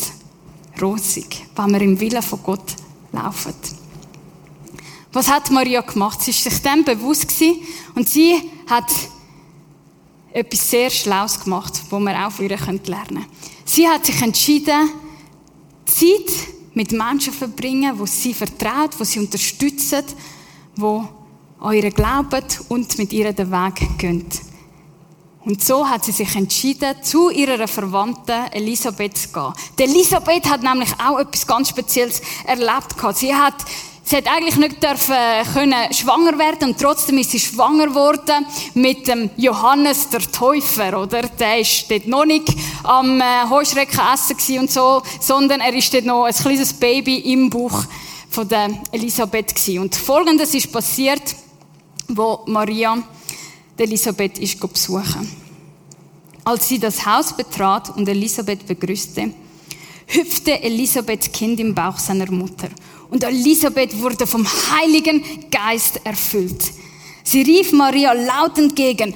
rosig, 0.82 1.46
wenn 1.56 1.72
wir 1.74 1.82
im 1.82 2.00
Willen 2.00 2.22
von 2.22 2.42
Gott 2.42 2.76
laufen. 3.12 3.81
Was 5.14 5.30
hat 5.30 5.52
Maria 5.52 5.82
gemacht? 5.82 6.22
Sie 6.22 6.32
ist 6.32 6.44
sich 6.44 6.62
dem 6.62 6.84
bewusst 6.84 7.28
gewesen 7.28 7.62
und 7.96 8.08
sie 8.08 8.50
hat 8.68 8.90
etwas 10.32 10.70
sehr 10.70 10.90
Schlaues 10.90 11.44
gemacht, 11.44 11.74
wo 11.90 12.00
wir 12.00 12.26
auch 12.26 12.32
von 12.32 12.46
ihr 12.46 12.58
lernen 12.58 12.82
können. 12.84 13.26
Sie 13.66 13.88
hat 13.88 14.06
sich 14.06 14.22
entschieden, 14.22 14.90
Zeit 15.86 16.32
mit 16.74 16.92
Menschen 16.94 17.34
zu 17.34 17.40
verbringen, 17.40 18.00
wo 18.00 18.06
sie 18.06 18.34
vertraut, 18.34 18.98
wo 18.98 19.04
sie 19.04 19.20
unterstützen, 19.20 20.04
wo 20.76 21.08
an 21.60 21.74
ihr 21.74 21.92
glauben 21.92 22.44
und 22.70 22.98
mit 22.98 23.12
ihr 23.12 23.34
den 23.34 23.52
Weg 23.52 23.98
gehen. 23.98 24.26
Und 25.44 25.64
so 25.64 25.88
hat 25.88 26.06
sie 26.06 26.12
sich 26.12 26.36
entschieden, 26.36 26.96
zu 27.02 27.30
ihrer 27.30 27.68
Verwandten 27.68 28.52
Elisabeth 28.52 29.18
zu 29.18 29.30
gehen. 29.30 29.54
Die 29.78 29.84
Elisabeth 29.84 30.48
hat 30.48 30.62
nämlich 30.62 30.92
auch 31.04 31.20
etwas 31.20 31.48
ganz 31.48 31.70
Spezielles 31.70 32.22
erlebt. 32.46 32.96
Sie 33.16 33.34
hat 33.34 33.56
Sie 34.12 34.18
hat 34.18 34.28
eigentlich 34.28 34.58
nicht 34.58 34.84
dürfen 34.84 35.16
können 35.54 35.94
schwanger 35.94 36.38
werden 36.38 36.72
und 36.72 36.78
trotzdem 36.78 37.18
ist 37.18 37.32
sie 37.32 37.40
schwanger 37.40 37.88
geworden 37.88 38.46
mit 38.74 39.08
dem 39.08 39.30
Johannes 39.38 40.10
der 40.10 40.20
Täufer, 40.20 41.02
oder? 41.02 41.22
Der 41.22 41.60
ist 41.60 41.90
dort 41.90 42.08
noch 42.08 42.26
nicht 42.26 42.54
am 42.84 43.22
äh, 43.22 43.50
Heuschrecken 43.50 44.02
essen 44.14 44.60
und 44.60 44.70
so, 44.70 45.02
sondern 45.22 45.62
er 45.62 45.74
ist 45.74 45.94
dort 45.94 46.04
noch 46.04 46.26
ein 46.26 46.34
kleines 46.34 46.74
Baby 46.74 47.20
im 47.20 47.50
Bauch 47.50 47.86
von 48.30 48.50
der 48.50 48.72
Elisabeth 48.92 49.56
gewesen. 49.56 49.80
Und 49.80 49.96
Folgendes 49.96 50.54
ist 50.56 50.70
passiert, 50.74 51.34
wo 52.10 52.42
Maria 52.48 52.98
die 53.80 53.84
Elisabeth 53.84 54.40
ist 54.40 54.60
besuchen. 54.60 55.32
Als 56.44 56.68
sie 56.68 56.80
das 56.80 57.06
Haus 57.06 57.32
betrat 57.32 57.96
und 57.96 58.10
Elisabeth 58.10 58.68
begrüßte, 58.68 59.34
hüpfte 60.08 60.62
Elisabeths 60.62 61.32
Kind 61.32 61.62
im 61.62 61.74
Bauch 61.74 61.98
seiner 61.98 62.30
Mutter 62.30 62.68
und 63.12 63.24
Elisabeth 63.24 64.02
wurde 64.02 64.26
vom 64.26 64.48
Heiligen 64.48 65.24
Geist 65.52 66.02
erfüllt. 66.04 66.64
Sie 67.24 67.44
rief 67.44 67.72
Maria 67.72 68.14
laut 68.14 68.58
entgegen, 68.58 69.14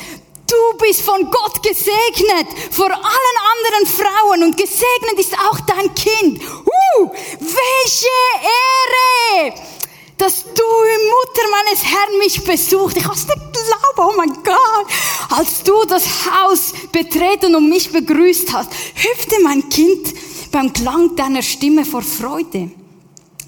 du 0.48 0.78
bist 0.78 1.02
von 1.02 1.24
Gott 1.32 1.64
gesegnet 1.64 2.48
vor 2.72 2.92
allen 2.92 3.38
anderen 3.54 3.88
Frauen 3.88 4.44
und 4.44 4.58
gesegnet 4.58 5.18
ist 5.18 5.34
auch 5.34 5.60
dein 5.62 5.96
Kind. 5.96 6.42
Uh, 6.42 7.10
welche 7.40 8.08
Ehre! 8.44 9.56
dass 10.18 10.44
du, 10.44 10.50
Mutter 10.50 11.50
meines 11.52 11.84
Herrn, 11.84 12.18
mich 12.20 12.42
besucht. 12.44 12.96
Ich 12.98 13.04
kann 13.04 13.14
es 13.14 13.28
nicht 13.28 13.38
glauben, 13.52 14.14
oh 14.14 14.14
mein 14.18 14.34
Gott. 14.44 14.88
Als 15.30 15.62
du 15.64 15.84
das 15.86 16.06
Haus 16.26 16.74
betreten 16.92 17.54
und 17.54 17.70
mich 17.70 17.92
begrüßt 17.92 18.54
hast, 18.54 18.72
hüpfte 18.96 19.36
mein 19.44 19.68
Kind 19.70 20.14
beim 20.52 20.72
Klang 20.72 21.16
deiner 21.18 21.42
Stimme 21.42 21.84
vor 21.84 22.02
Freude. 22.02 22.72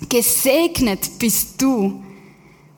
Gesegnet 0.10 1.20
bist 1.20 1.62
du, 1.62 2.04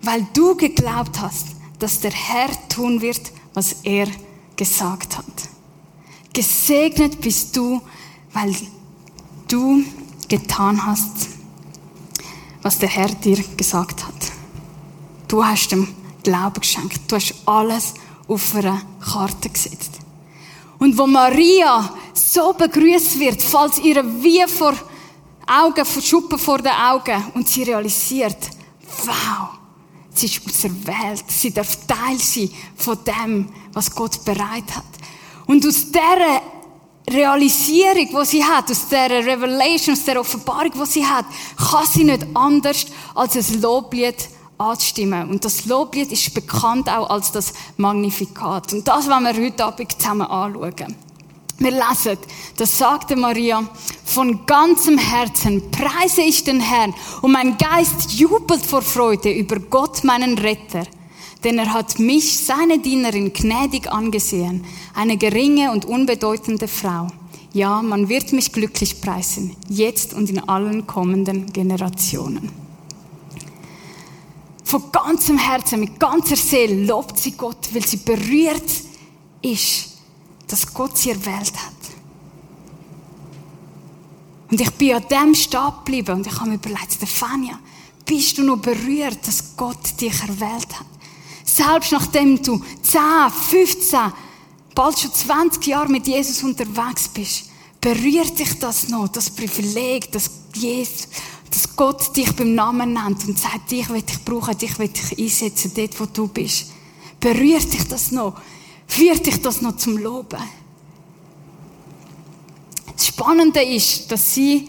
weil 0.01 0.25
du 0.33 0.55
geglaubt 0.55 1.19
hast, 1.19 1.47
dass 1.79 1.99
der 1.99 2.11
Herr 2.11 2.49
tun 2.69 3.01
wird, 3.01 3.31
was 3.53 3.77
er 3.83 4.07
gesagt 4.55 5.17
hat. 5.17 5.25
Gesegnet 6.33 7.19
bist 7.21 7.55
du, 7.55 7.81
weil 8.33 8.55
du 9.47 9.83
getan 10.27 10.85
hast, 10.85 11.29
was 12.61 12.77
der 12.77 12.89
Herr 12.89 13.09
dir 13.09 13.43
gesagt 13.57 14.05
hat. 14.05 14.31
Du 15.27 15.43
hast 15.43 15.69
dem 15.71 15.88
Glauben 16.23 16.61
geschenkt. 16.61 16.99
Du 17.07 17.15
hast 17.15 17.33
alles 17.45 17.93
auf 18.27 18.55
eine 18.55 18.81
Karte 18.99 19.49
gesetzt. 19.49 19.99
Und 20.77 20.97
wo 20.97 21.07
Maria 21.07 21.93
so 22.13 22.53
begrüßt 22.53 23.19
wird, 23.19 23.41
falls 23.41 23.79
ihr 23.79 24.03
wie 24.21 24.45
vor 24.47 24.73
Augen, 25.50 25.86
Schuppen 25.86 26.38
vor 26.38 26.60
den 26.60 26.72
Augen 26.72 27.32
und 27.34 27.48
sie 27.50 27.63
realisiert, 27.63 28.38
wow, 29.06 29.50
sie 30.13 30.27
ist 30.27 30.46
aus 30.46 30.62
der 30.62 30.88
Welt, 30.88 31.24
sie 31.27 31.51
darf 31.51 31.88
Teil 31.88 32.20
sein 32.20 32.50
von 32.75 32.98
dem, 33.03 33.50
was 33.74 33.94
Gott 33.94 34.24
bereit 34.24 34.75
hat. 34.75 34.86
Und 35.48 35.65
aus 35.65 35.91
dieser 35.91 36.41
Realisierung, 37.10 38.08
die 38.22 38.25
sie 38.25 38.44
hat, 38.44 38.70
aus 38.70 38.88
dieser 38.88 39.10
Revelation, 39.10 39.96
aus 39.96 40.06
der 40.06 40.20
Offenbarung, 40.20 40.72
die 40.72 40.86
sie 40.86 41.06
hat, 41.06 41.25
kann 41.58 41.86
sie 41.91 42.03
nicht 42.03 42.27
anders 42.36 42.86
als 43.15 43.36
ein 43.36 43.62
Loblied 43.62 44.29
anzustimmen. 44.60 45.29
Und 45.29 45.44
das 45.44 45.65
Loblied 45.65 46.12
ist 46.12 46.34
bekannt 46.34 46.89
auch 46.89 47.10
als 47.10 47.32
das 47.32 47.53
Magnifikat. 47.77 48.74
Und 48.74 48.88
das 48.88 49.08
wollen 49.08 49.24
wir 49.24 49.46
heute 49.46 49.65
Abend 49.65 49.91
zusammen 49.91 50.27
anschauen. 50.27 51.08
Wir 51.59 51.71
lesen, 51.71 52.17
das 52.55 52.77
sagte 52.77 53.17
Maria, 53.17 53.69
von 54.05 54.45
ganzem 54.45 54.97
Herzen 54.97 55.69
preise 55.71 56.21
ich 56.21 56.45
den 56.45 56.61
Herrn 56.61 56.93
und 57.21 57.33
mein 57.33 57.57
Geist 57.57 58.13
jubelt 58.13 58.65
vor 58.65 58.81
Freude 58.81 59.29
über 59.31 59.59
Gott, 59.59 60.05
meinen 60.05 60.37
Retter. 60.37 60.83
Denn 61.43 61.57
er 61.57 61.73
hat 61.73 61.99
mich, 61.99 62.39
seine 62.39 62.79
Dienerin, 62.79 63.33
gnädig 63.33 63.91
angesehen, 63.91 64.65
eine 64.95 65.17
geringe 65.17 65.71
und 65.71 65.83
unbedeutende 65.83 66.69
Frau. 66.69 67.07
Ja, 67.51 67.81
man 67.81 68.07
wird 68.07 68.31
mich 68.31 68.53
glücklich 68.53 69.01
preisen, 69.01 69.55
jetzt 69.67 70.13
und 70.13 70.29
in 70.29 70.39
allen 70.47 70.87
kommenden 70.87 71.51
Generationen. 71.51 72.51
Von 74.63 74.83
ganzem 74.93 75.37
Herzen, 75.37 75.81
mit 75.81 75.99
ganzer 75.99 76.35
Seele 76.37 76.85
lobt 76.85 77.17
sie 77.17 77.31
Gott, 77.31 77.69
weil 77.73 77.85
sie 77.85 77.97
berührt 77.97 78.71
ist 79.41 79.99
dass 80.51 80.74
Gott 80.74 80.98
sie 80.98 81.12
erwählt 81.12 81.53
hat. 81.53 81.74
Und 84.51 84.60
ich 84.60 84.72
bin 84.72 84.96
an 84.96 85.06
dem 85.10 85.36
stehen 85.36 85.72
geblieben 85.77 86.18
und 86.18 86.27
ich 86.27 86.36
habe 86.39 86.50
mir 86.50 86.56
überlegt, 86.56 86.94
Stefania, 86.94 87.60
bist 88.06 88.38
du 88.38 88.44
noch 88.44 88.58
berührt, 88.58 89.20
dass 89.27 89.56
Gott 89.56 90.01
dich 90.01 90.20
erwählt 90.22 90.79
hat? 90.79 90.88
Selbst 91.46 91.91
nachdem 91.91 92.41
du 92.41 92.62
10, 92.82 93.01
15, 93.50 94.00
bald 94.74 95.00
schon 95.00 95.13
20 95.13 95.68
Jahre 95.68 95.89
mit 95.89 96.08
Jesus 96.08 96.41
unterwegs 96.44 97.08
bist, 97.10 97.46
berührt 97.79 98.38
dich 98.39 98.58
das 98.60 98.88
noch, 98.89 99.08
das 99.08 99.29
Privileg, 99.29 100.12
dass, 100.12 100.29
Jesus, 100.56 101.08
dass 101.50 101.75
Gott 101.75 102.15
dich 102.15 102.32
beim 102.36 102.56
Namen 102.56 102.94
nennt 102.94 103.27
und 103.27 103.38
sagt, 103.38 103.72
dich 103.72 103.89
will 103.89 104.03
ich 104.06 104.25
brauchen, 104.25 104.58
dich 104.58 104.77
will 104.79 104.89
ich 104.91 105.20
einsetzen, 105.20 105.72
dort 105.75 106.00
wo 106.00 106.06
du 106.06 106.27
bist. 106.27 106.72
Berührt 107.20 107.72
dich 107.72 107.88
das 107.88 108.12
noch? 108.12 108.36
Führt 108.89 109.25
dich 109.25 109.41
das 109.41 109.62
noch 109.62 109.77
zum 109.77 109.98
Loben. 109.98 110.39
Das 112.93 113.08
Spannende 113.08 113.62
ist, 113.62 114.12
dass 114.12 114.34
sie 114.34 114.67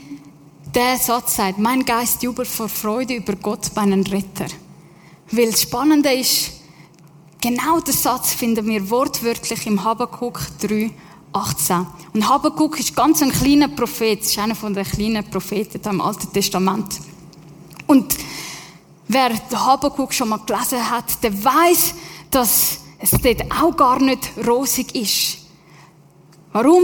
der 0.73 0.99
Satz 0.99 1.37
sagt, 1.37 1.59
mein 1.59 1.85
Geist 1.85 2.23
jubelt 2.23 2.47
vor 2.47 2.69
Freude 2.69 3.15
über 3.15 3.35
Gott, 3.35 3.73
meinen 3.75 4.07
Retter. 4.07 4.47
Weil 5.33 5.51
das 5.51 5.63
Spannende 5.63 6.13
ist, 6.13 6.53
genau 7.41 7.81
den 7.81 7.95
Satz 7.95 8.35
finden 8.35 8.67
wir 8.67 8.89
wortwörtlich 8.89 9.67
im 9.67 9.83
Habakkuk 9.83 10.41
3, 10.61 10.91
18. 11.33 11.87
Und 12.13 12.29
Habakkuk 12.29 12.79
ist 12.79 12.95
ganz 12.95 13.23
ein 13.23 13.33
kleiner 13.33 13.69
Prophet, 13.69 14.21
ist 14.21 14.39
einer 14.39 14.55
von 14.55 14.75
den 14.75 14.85
kleinen 14.85 15.29
Propheten 15.29 15.81
im 15.89 16.01
Alten 16.01 16.33
Testament. 16.33 17.01
Und 17.87 18.17
wer 19.09 19.31
den 19.31 19.67
Habakkuk 19.67 20.13
schon 20.13 20.29
mal 20.29 20.41
gelesen 20.47 20.89
hat, 20.89 21.23
der 21.23 21.45
weiß, 21.45 21.95
dass 22.31 22.80
es 23.01 23.11
dort 23.11 23.45
auch 23.51 23.77
gar 23.77 24.01
nicht 24.01 24.31
rosig 24.47 24.95
ist. 24.95 25.39
Warum? 26.53 26.83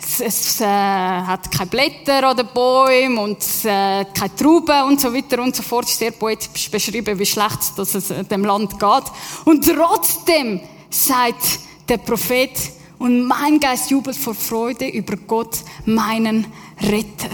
Es, 0.00 0.20
es 0.20 0.60
äh, 0.60 0.64
hat 0.64 1.50
keine 1.50 1.68
Blätter 1.68 2.30
oder 2.30 2.44
Bäume 2.44 3.20
und 3.20 3.42
äh, 3.64 4.04
keine 4.14 4.36
Trauben 4.36 4.84
und 4.84 5.00
so 5.00 5.12
weiter 5.12 5.42
und 5.42 5.56
so 5.56 5.62
fort. 5.62 5.86
Es 5.86 5.92
ist 5.92 5.98
sehr 5.98 6.12
poetisch 6.12 6.70
beschrieben, 6.70 7.18
wie 7.18 7.26
schlecht 7.26 7.76
dass 7.76 7.94
es 7.94 8.10
äh, 8.10 8.22
dem 8.24 8.44
Land 8.44 8.78
geht. 8.78 9.04
Und 9.44 9.68
trotzdem 9.68 10.60
sagt 10.88 11.58
der 11.88 11.98
Prophet, 11.98 12.52
und 12.98 13.24
mein 13.24 13.60
Geist 13.60 13.90
jubelt 13.90 14.16
vor 14.16 14.34
Freude 14.34 14.88
über 14.88 15.16
Gott, 15.16 15.58
meinen 15.84 16.46
Retter. 16.80 17.30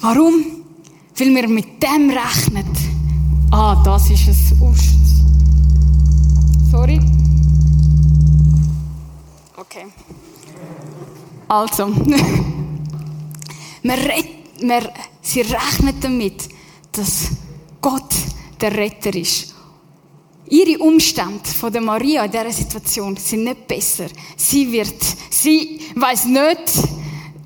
Warum? 0.00 0.44
Weil 1.16 1.34
wir 1.34 1.48
mit 1.48 1.82
dem 1.82 2.10
rechnen. 2.10 2.69
Ah, 3.62 3.76
das 3.84 4.08
ist 4.08 4.26
es. 4.26 4.54
Sorry. 6.70 6.98
Okay. 9.54 9.84
Also, 11.46 11.88
wir, 13.82 13.98
wir, 14.60 14.92
sie 15.20 15.42
rechnet 15.42 15.96
damit, 16.02 16.48
dass 16.90 17.32
Gott 17.82 18.14
der 18.58 18.74
Retter 18.74 19.14
ist. 19.14 19.54
Ihre 20.48 20.82
Umstände 20.82 21.44
von 21.44 21.70
der 21.70 21.82
Maria 21.82 22.24
in 22.24 22.30
dieser 22.30 22.50
Situation 22.52 23.14
sind 23.18 23.44
nicht 23.44 23.68
besser. 23.68 24.06
Sie 24.38 24.72
wird, 24.72 25.04
sie 25.28 25.80
weiß 25.96 26.24
nicht, 26.24 26.99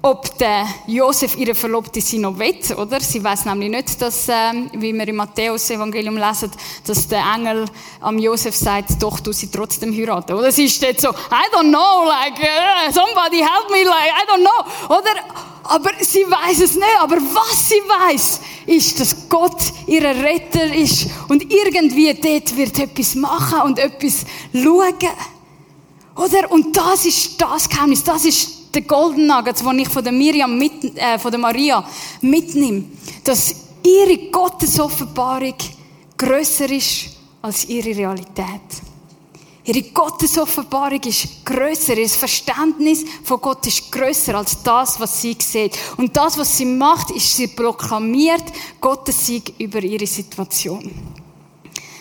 ob 0.04 0.36
der 0.36 0.66
Josef 0.86 1.34
ihre 1.38 1.54
Verlobte 1.54 2.02
sie 2.02 2.18
noch 2.18 2.38
will, 2.38 2.60
oder? 2.76 3.00
Sie 3.00 3.24
weiß 3.24 3.46
nämlich 3.46 3.70
nicht, 3.70 4.02
dass, 4.02 4.28
ähm, 4.28 4.70
wie 4.74 4.92
wir 4.92 5.08
im 5.08 5.16
Matthäus-Evangelium 5.16 6.18
lesen, 6.18 6.50
dass 6.86 7.08
der 7.08 7.22
Engel 7.34 7.64
am 8.02 8.18
Josef 8.18 8.54
sagt, 8.54 9.02
doch, 9.02 9.18
du 9.20 9.32
sie 9.32 9.50
trotzdem 9.50 9.96
heiraten, 9.96 10.34
oder? 10.34 10.52
Sie 10.52 10.68
steht 10.68 11.00
so, 11.00 11.08
I 11.08 11.48
don't 11.54 11.70
know, 11.70 12.04
like, 12.06 12.38
uh, 12.38 12.92
somebody 12.92 13.38
help 13.38 13.70
me, 13.70 13.82
like, 13.84 14.12
I 14.12 14.30
don't 14.30 14.42
know, 14.42 14.94
oder? 14.94 15.14
Aber 15.62 15.92
sie 15.98 16.26
weiß 16.30 16.60
es 16.60 16.74
nicht. 16.74 17.00
Aber 17.00 17.16
was 17.16 17.70
sie 17.70 17.80
weiß, 18.10 18.40
ist, 18.66 19.00
dass 19.00 19.26
Gott 19.30 19.72
ihr 19.86 20.02
Retter 20.02 20.74
ist 20.74 21.06
und 21.28 21.50
irgendwie 21.50 22.12
dort 22.12 22.54
wird 22.54 22.78
etwas 22.78 23.14
machen 23.14 23.62
und 23.62 23.78
etwas 23.78 24.26
schauen. 24.52 24.94
Oder? 26.16 26.50
Und 26.52 26.76
das 26.76 27.06
ist 27.06 27.40
das 27.40 27.70
Geheimnis, 27.70 28.04
das 28.04 28.26
ist 28.26 28.53
der 28.74 28.82
Golden 28.82 29.26
Nugget, 29.26 29.60
den 29.60 29.78
ich 29.78 29.88
von 29.88 30.02
der, 30.02 30.12
Miriam 30.12 30.58
mit, 30.58 30.96
äh, 30.96 31.18
von 31.18 31.30
der 31.30 31.40
Maria 31.40 31.84
mitnehme, 32.20 32.84
dass 33.22 33.54
ihre 33.82 34.30
Gottesoffenbarung 34.30 35.54
grösser 36.16 36.70
ist 36.70 37.10
als 37.42 37.64
ihre 37.66 37.96
Realität. 37.96 38.60
Ihre 39.66 39.82
Gottesoffenbarung 39.82 41.00
ist 41.04 41.44
grösser, 41.44 41.96
ihr 41.96 42.08
Verständnis 42.08 43.04
von 43.22 43.40
Gott 43.40 43.66
ist 43.66 43.90
grösser 43.90 44.34
als 44.34 44.62
das, 44.62 45.00
was 45.00 45.22
sie 45.22 45.36
sieht. 45.40 45.78
Und 45.96 46.14
das, 46.14 46.36
was 46.36 46.58
sie 46.58 46.66
macht, 46.66 47.10
ist, 47.10 47.34
sie 47.34 47.46
proklamiert 47.46 48.44
Gottes 48.78 49.26
Sieg 49.26 49.54
über 49.58 49.82
ihre 49.82 50.06
Situation. 50.06 50.90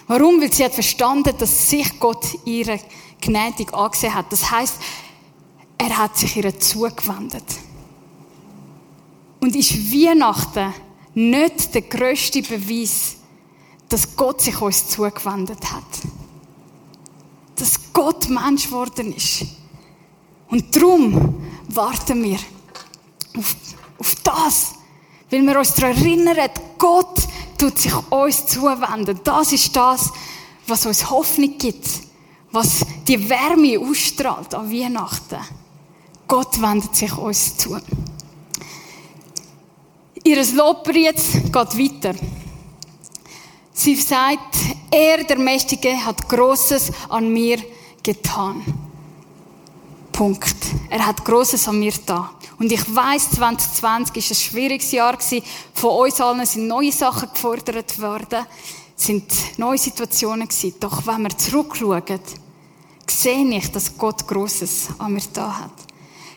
Warum? 0.08 0.42
Weil 0.42 0.52
sie 0.52 0.66
hat 0.66 0.74
verstanden, 0.74 1.34
dass 1.38 1.70
sich 1.70 1.98
Gott 2.00 2.26
ihre 2.44 2.80
gnädig 3.22 3.74
angesehen 3.74 4.14
hat. 4.14 4.26
Das 4.30 4.52
heißt, 4.52 4.76
er 5.78 5.98
hat 5.98 6.18
sich 6.18 6.38
ihr 6.38 6.60
zugewendet. 6.60 7.44
Und 9.40 9.56
ist 9.56 9.92
Weihnachten 9.92 10.74
nicht 11.14 11.74
der 11.74 11.82
grösste 11.82 12.42
Beweis, 12.42 13.18
dass 13.90 14.16
Gott 14.16 14.42
sich 14.42 14.60
uns 14.62 14.88
zugewendet 14.88 15.72
hat? 15.72 15.84
Dass 17.56 17.80
Gott 17.92 18.30
Mensch 18.30 18.66
geworden 18.66 19.14
ist. 19.14 19.46
Und 20.50 20.76
darum 20.76 21.44
warten 21.68 22.24
wir 22.24 22.40
auf, 23.38 23.56
auf 24.00 24.16
das, 24.24 24.74
weil 25.30 25.42
wir 25.42 25.60
uns 25.60 25.74
daran 25.74 25.98
erinnern, 25.98 26.50
Gott 26.78 27.28
tut 27.58 27.78
sich 27.78 27.94
uns 28.12 28.46
zuwenden. 28.46 29.20
Das 29.24 29.52
ist 29.52 29.76
das, 29.76 30.12
was 30.68 30.86
uns 30.86 31.10
Hoffnung 31.10 31.58
gibt, 31.58 31.88
was 32.52 32.86
die 33.08 33.30
Wärme 33.30 33.80
ausstrahlt 33.80 34.54
an 34.54 34.72
Weihnachten. 34.72 35.40
Gott 36.28 36.62
wendet 36.62 36.96
sich 36.96 37.16
uns 37.18 37.58
zu. 37.58 37.78
Ihr 40.24 40.46
Lobpreis 40.54 41.34
geht 41.34 41.54
weiter. 41.54 42.16
Sie 43.74 43.96
sagt, 43.96 44.56
er, 44.90 45.24
der 45.26 45.38
Mächtige, 45.38 45.94
hat 46.06 46.30
Großes 46.30 46.92
an 47.10 47.34
mir 47.34 47.58
getan. 48.02 48.64
Punkt. 50.12 50.56
Er 50.90 51.06
hat 51.06 51.26
Großes 51.26 51.68
an 51.68 51.80
mir 51.80 51.94
da. 52.06 52.32
Und 52.60 52.72
ich 52.72 52.96
weiß, 52.96 53.32
2020 53.32 54.16
ist 54.18 54.32
ein 54.32 54.36
schwieriges 54.36 54.92
Jahr. 54.92 55.18
Von 55.74 55.90
uns 55.90 56.22
allen 56.22 56.46
sind 56.46 56.68
neue 56.68 56.92
Sachen 56.92 57.30
gefordert 57.34 58.00
worden, 58.00 58.46
sind 58.96 59.26
neue 59.58 59.78
Situationen 59.78 60.48
gewesen. 60.48 60.76
Doch 60.80 61.06
wenn 61.06 61.24
wir 61.24 61.38
zurückschauen, 61.38 62.20
sehe 63.10 63.58
ich, 63.58 63.72
dass 63.72 63.98
Gott 63.98 64.26
Großes 64.26 64.90
an 65.00 65.14
mir 65.14 65.24
da 65.34 65.60
hat 65.60 65.93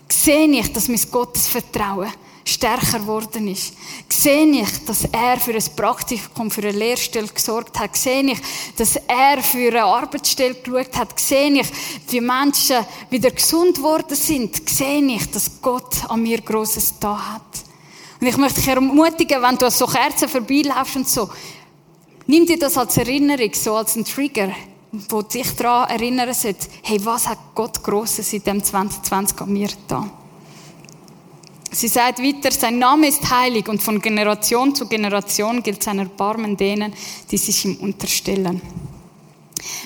sehe 0.09 0.49
ich, 0.49 0.73
dass 0.73 0.89
mein 0.89 1.01
Gottesvertrauen 1.11 2.13
stärker 2.45 3.01
geworden 3.01 3.49
ist. 3.49 3.75
Sehe 4.09 4.47
ich, 4.47 4.85
dass 4.85 5.05
er 5.05 5.39
für 5.39 5.53
ein 5.53 5.65
Praktikum, 5.75 6.51
für 6.51 6.63
eine 6.63 6.79
Lehrstelle 6.79 7.27
gesorgt 7.27 7.79
hat. 7.79 7.97
Sehe 7.97 8.23
ich, 8.23 8.39
dass 8.77 8.97
er 8.97 9.43
für 9.43 9.69
eine 9.69 9.85
Arbeitsstelle 9.85 10.55
geschaut 10.55 10.97
hat. 10.97 11.19
Sehe 11.19 11.61
ich, 11.61 11.67
wie 12.09 12.21
Menschen 12.21 12.87
wieder 13.11 13.31
gesund 13.31 13.83
worden 13.83 14.17
sind. 14.17 14.69
Sehe 14.69 15.05
ich, 15.05 15.31
dass 15.31 15.61
Gott 15.61 16.09
an 16.09 16.23
mir 16.23 16.41
Grosses 16.41 16.95
da 17.01 17.35
hat. 17.35 17.43
Und 18.21 18.29
ich 18.29 18.37
möchte 18.37 18.61
dich 18.61 18.69
ermutigen, 18.69 19.43
wenn 19.43 19.59
du 19.59 19.67
an 19.67 19.73
so 19.73 19.87
Kerzen 19.87 20.29
vorbeilaufst 20.29 20.97
und 20.97 21.09
so, 21.09 21.29
nimm 22.27 22.47
dir 22.47 22.59
das 22.59 22.79
als 22.79 22.97
Erinnerung, 22.97 23.51
so 23.53 23.75
als 23.75 23.97
ein 23.97 24.05
Trigger 24.05 24.53
wo 24.93 25.23
dich 25.23 25.55
daran 25.57 25.91
erinnern 25.91 26.33
sollte, 26.33 26.69
hey, 26.83 27.05
was 27.05 27.29
hat 27.29 27.39
Gott 27.55 27.83
Grosses 27.83 28.33
in 28.33 28.45
dem 28.45 28.63
2020 28.63 29.41
an 29.41 29.53
mir 29.53 29.69
da? 29.89 30.09
Sie 31.73 31.89
sagt 31.89 32.21
weiter, 32.21 32.51
sein 32.53 32.79
Name 32.79 33.09
ist 33.09 33.29
heilig 33.29 33.69
und 33.69 33.83
von 33.83 34.01
Generation 34.01 34.75
zu 34.75 34.87
Generation 34.87 35.63
gilt 35.63 35.83
sein 35.83 35.99
Erbarmen 35.99 36.57
denen, 36.57 36.95
die 37.31 37.37
sich 37.37 37.67
ihm 37.67 37.77
unterstellen. 37.77 38.63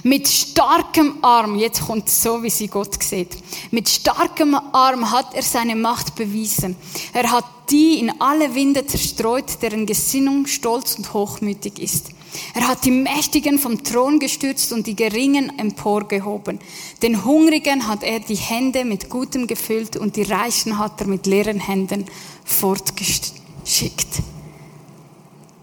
Mit 0.02 0.28
starkem 0.28 1.18
Arm, 1.22 1.56
jetzt 1.56 1.86
kommt 1.86 2.06
es 2.06 2.22
so, 2.22 2.42
wie 2.42 2.50
sie 2.50 2.68
Gott 2.68 3.02
sieht, 3.02 3.36
mit 3.70 3.88
starkem 3.88 4.54
Arm 4.72 5.10
hat 5.10 5.34
er 5.34 5.42
seine 5.42 5.74
Macht 5.74 6.14
bewiesen. 6.14 6.76
Er 7.12 7.30
hat 7.30 7.44
die 7.70 7.98
in 7.98 8.20
alle 8.20 8.54
Winde 8.54 8.86
zerstreut, 8.86 9.62
deren 9.62 9.86
Gesinnung 9.86 10.46
stolz 10.46 10.96
und 10.96 11.12
hochmütig 11.12 11.78
ist. 11.78 12.10
Er 12.54 12.68
hat 12.68 12.84
die 12.84 12.90
Mächtigen 12.90 13.58
vom 13.58 13.82
Thron 13.82 14.18
gestürzt 14.18 14.72
und 14.72 14.86
die 14.86 14.96
Geringen 14.96 15.58
emporgehoben. 15.58 16.58
Den 17.02 17.24
Hungrigen 17.24 17.86
hat 17.86 18.02
er 18.02 18.20
die 18.20 18.36
Hände 18.36 18.84
mit 18.84 19.08
Gutem 19.08 19.46
gefüllt 19.46 19.96
und 19.96 20.16
die 20.16 20.22
Reichen 20.22 20.78
hat 20.78 21.00
er 21.00 21.06
mit 21.06 21.26
leeren 21.26 21.60
Händen 21.60 22.06
fortgeschickt. 22.44 24.22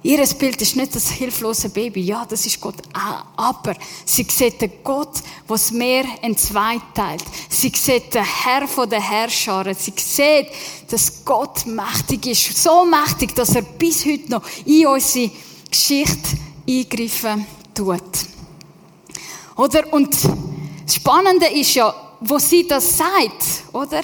Ihres 0.04 0.36
Bild 0.36 0.62
ist 0.62 0.78
nicht 0.78 0.96
das 0.96 1.10
hilflose 1.10 1.68
Baby. 1.68 2.02
Ja, 2.02 2.26
das 2.26 2.46
ist 2.46 2.62
Gott. 2.62 2.76
Aber 3.36 3.76
sie 4.06 4.26
sieht 4.30 4.62
den 4.62 4.72
Gott, 4.82 5.22
was 5.48 5.72
mehr 5.72 6.06
entzweiteilt. 6.22 7.26
Sie 7.50 7.74
sieht 7.76 8.14
den 8.14 8.24
Herr 8.24 8.68
von 8.70 8.90
der 8.90 9.02
Herrscher. 9.02 9.74
Sie 9.74 9.92
sieht, 9.98 10.48
dass 10.88 11.26
Gott 11.26 11.66
mächtig 11.66 12.26
ist. 12.28 12.64
So 12.64 12.86
mächtig, 12.86 13.36
dass 13.36 13.56
er 13.56 13.64
bis 13.64 14.06
heute 14.06 14.32
noch 14.32 14.44
in 14.66 14.88
unsere 14.88 15.30
Geschichte 15.70 16.38
eingreifen 16.68 17.46
tut. 17.74 18.02
Oder? 19.56 19.92
Und 19.94 20.16
das 20.86 20.96
Spannende 20.96 21.48
ist 21.48 21.74
ja, 21.76 21.94
wo 22.22 22.38
sie 22.38 22.68
das 22.68 22.98
sagt, 22.98 23.64
oder? 23.74 24.02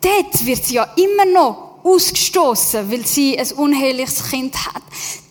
Dort 0.00 0.46
wird 0.46 0.64
sie 0.64 0.74
ja 0.74 0.84
immer 0.96 1.26
noch 1.26 1.70
ausgestoßen, 1.82 2.90
weil 2.90 3.06
sie 3.06 3.38
ein 3.38 3.52
unheiliges 3.52 4.30
Kind 4.30 4.54
hat. 4.66 4.82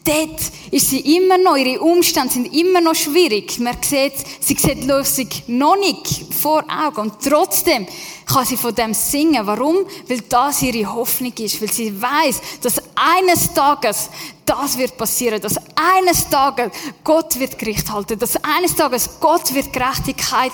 Dort 0.04 0.42
ist 0.72 0.90
sie 0.90 1.18
immer 1.18 1.38
noch, 1.38 1.58
ihre 1.58 1.82
Umstände 1.82 2.34
sind 2.34 2.54
immer 2.54 2.82
noch 2.82 2.96
schwierig. 2.96 3.60
Man 3.60 3.78
sieht, 3.82 4.14
sie 4.40 4.56
sieht 4.56 4.86
Lösung 4.86 5.28
noch 5.48 5.78
nicht 5.78 6.34
vor 6.34 6.64
Augen. 6.70 7.02
Und 7.02 7.14
trotzdem 7.22 7.86
kann 8.26 8.46
sie 8.46 8.58
von 8.58 8.74
dem 8.74 8.94
singen. 8.94 9.46
Warum? 9.46 9.86
Weil 10.08 10.22
das 10.22 10.62
ihre 10.62 10.92
Hoffnung 10.94 11.34
ist. 11.40 11.62
Weil 11.62 11.72
sie 11.72 12.02
weiß, 12.02 12.42
dass 12.62 12.82
eines 12.96 13.54
Tages 13.54 14.10
das 14.46 14.78
wird 14.80 14.98
passieren, 14.98 15.40
dass 15.40 15.58
eines 15.76 16.28
Tages 16.28 16.72
Gott 17.04 17.40
wird 17.40 17.60
Gericht 17.60 17.92
halten, 17.92 18.18
dass 18.18 18.36
eines 18.44 18.76
Tages 18.76 19.08
Gott 19.20 19.54
wird 19.54 19.72
Gerechtigkeit 19.72 20.54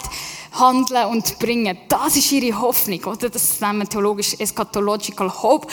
handeln 0.59 1.07
und 1.07 1.37
bringen. 1.39 1.77
Das 1.87 2.15
ist 2.15 2.31
ihre 2.31 2.59
Hoffnung, 2.59 3.03
oder? 3.05 3.29
Das 3.29 3.59
nennen 3.59 3.79
wir 3.79 3.89
theologisch 3.89 4.35
eschatological 4.39 5.31
hope. 5.41 5.67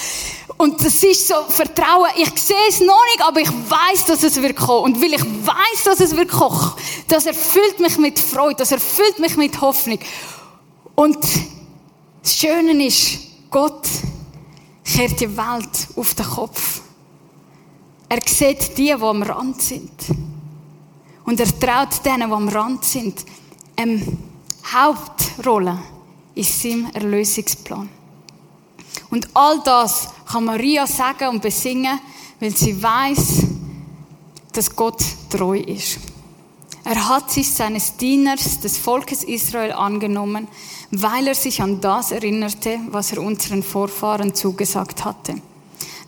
Und 0.56 0.84
das 0.84 1.02
ist 1.02 1.28
so 1.28 1.34
Vertrauen. 1.48 2.08
Ich 2.16 2.30
sehe 2.40 2.56
es 2.68 2.80
noch 2.80 3.04
nicht, 3.12 3.26
aber 3.26 3.40
ich 3.40 3.50
weiß, 3.50 4.06
dass 4.06 4.22
es 4.22 4.40
wird 4.40 4.56
kommen. 4.56 4.84
Und 4.84 5.02
weil 5.02 5.14
ich 5.14 5.24
weiß, 5.24 5.84
dass 5.84 6.00
es 6.00 6.16
wird 6.16 6.30
kommen, 6.30 6.72
das 7.08 7.26
erfüllt 7.26 7.80
mich 7.80 7.98
mit 7.98 8.18
Freude, 8.18 8.56
das 8.56 8.72
erfüllt 8.72 9.18
mich 9.18 9.36
mit 9.36 9.60
Hoffnung. 9.60 9.98
Und 10.94 11.18
das 12.22 12.36
Schöne 12.36 12.86
ist, 12.86 13.18
Gott 13.50 13.88
kehrt 14.84 15.20
die 15.20 15.36
Welt 15.36 15.88
auf 15.96 16.14
den 16.14 16.26
Kopf. 16.26 16.80
Er 18.08 18.20
sieht 18.26 18.76
die, 18.76 18.84
die 18.84 18.92
am 18.92 19.22
Rand 19.22 19.62
sind. 19.62 19.90
Und 21.24 21.40
er 21.40 21.46
traut 21.58 22.04
denen, 22.04 22.28
die 22.28 22.34
am 22.34 22.48
Rand 22.48 22.84
sind, 22.84 23.24
eine 23.76 24.02
Hauptrolle 24.64 25.78
in 26.34 26.44
seinem 26.44 26.90
Erlösungsplan. 26.92 27.88
Und 29.10 29.28
all 29.34 29.60
das 29.64 30.08
kann 30.30 30.44
Maria 30.44 30.86
sagen 30.86 31.28
und 31.28 31.42
besingen, 31.42 31.98
weil 32.40 32.56
sie 32.56 32.82
weiß, 32.82 33.44
dass 34.52 34.74
Gott 34.74 35.02
treu 35.30 35.58
ist. 35.58 35.98
Er 36.84 37.08
hat 37.08 37.30
sich 37.30 37.50
seines 37.50 37.96
Dieners, 37.96 38.60
des 38.60 38.76
Volkes 38.76 39.22
Israel, 39.22 39.72
angenommen, 39.72 40.48
weil 40.90 41.28
er 41.28 41.34
sich 41.34 41.62
an 41.62 41.80
das 41.80 42.10
erinnerte, 42.10 42.80
was 42.90 43.12
er 43.12 43.22
unseren 43.22 43.62
Vorfahren 43.62 44.34
zugesagt 44.34 45.04
hatte. 45.04 45.36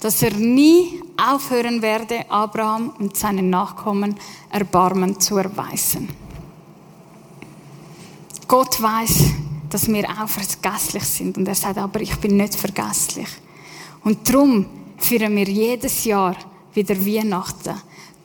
Dass 0.00 0.22
er 0.22 0.32
nie 0.32 1.00
aufhören 1.16 1.80
werde, 1.80 2.28
Abraham 2.28 2.92
und 2.98 3.16
seinen 3.16 3.50
Nachkommen 3.50 4.16
Erbarmen 4.50 5.20
zu 5.20 5.36
erweisen. 5.36 6.08
Gott 8.48 8.80
weiß, 8.80 9.24
dass 9.70 9.88
wir 9.88 10.08
auch 10.08 10.28
vergesslich 10.28 11.04
sind 11.04 11.36
und 11.36 11.48
er 11.48 11.54
sagt, 11.54 11.78
aber 11.78 12.00
ich 12.00 12.16
bin 12.16 12.36
nicht 12.36 12.54
vergesslich. 12.54 13.28
Und 14.04 14.28
darum 14.28 14.66
feiern 14.98 15.34
wir 15.34 15.48
jedes 15.48 16.04
Jahr 16.04 16.36
wieder 16.72 16.94
Weihnachten. 17.04 17.74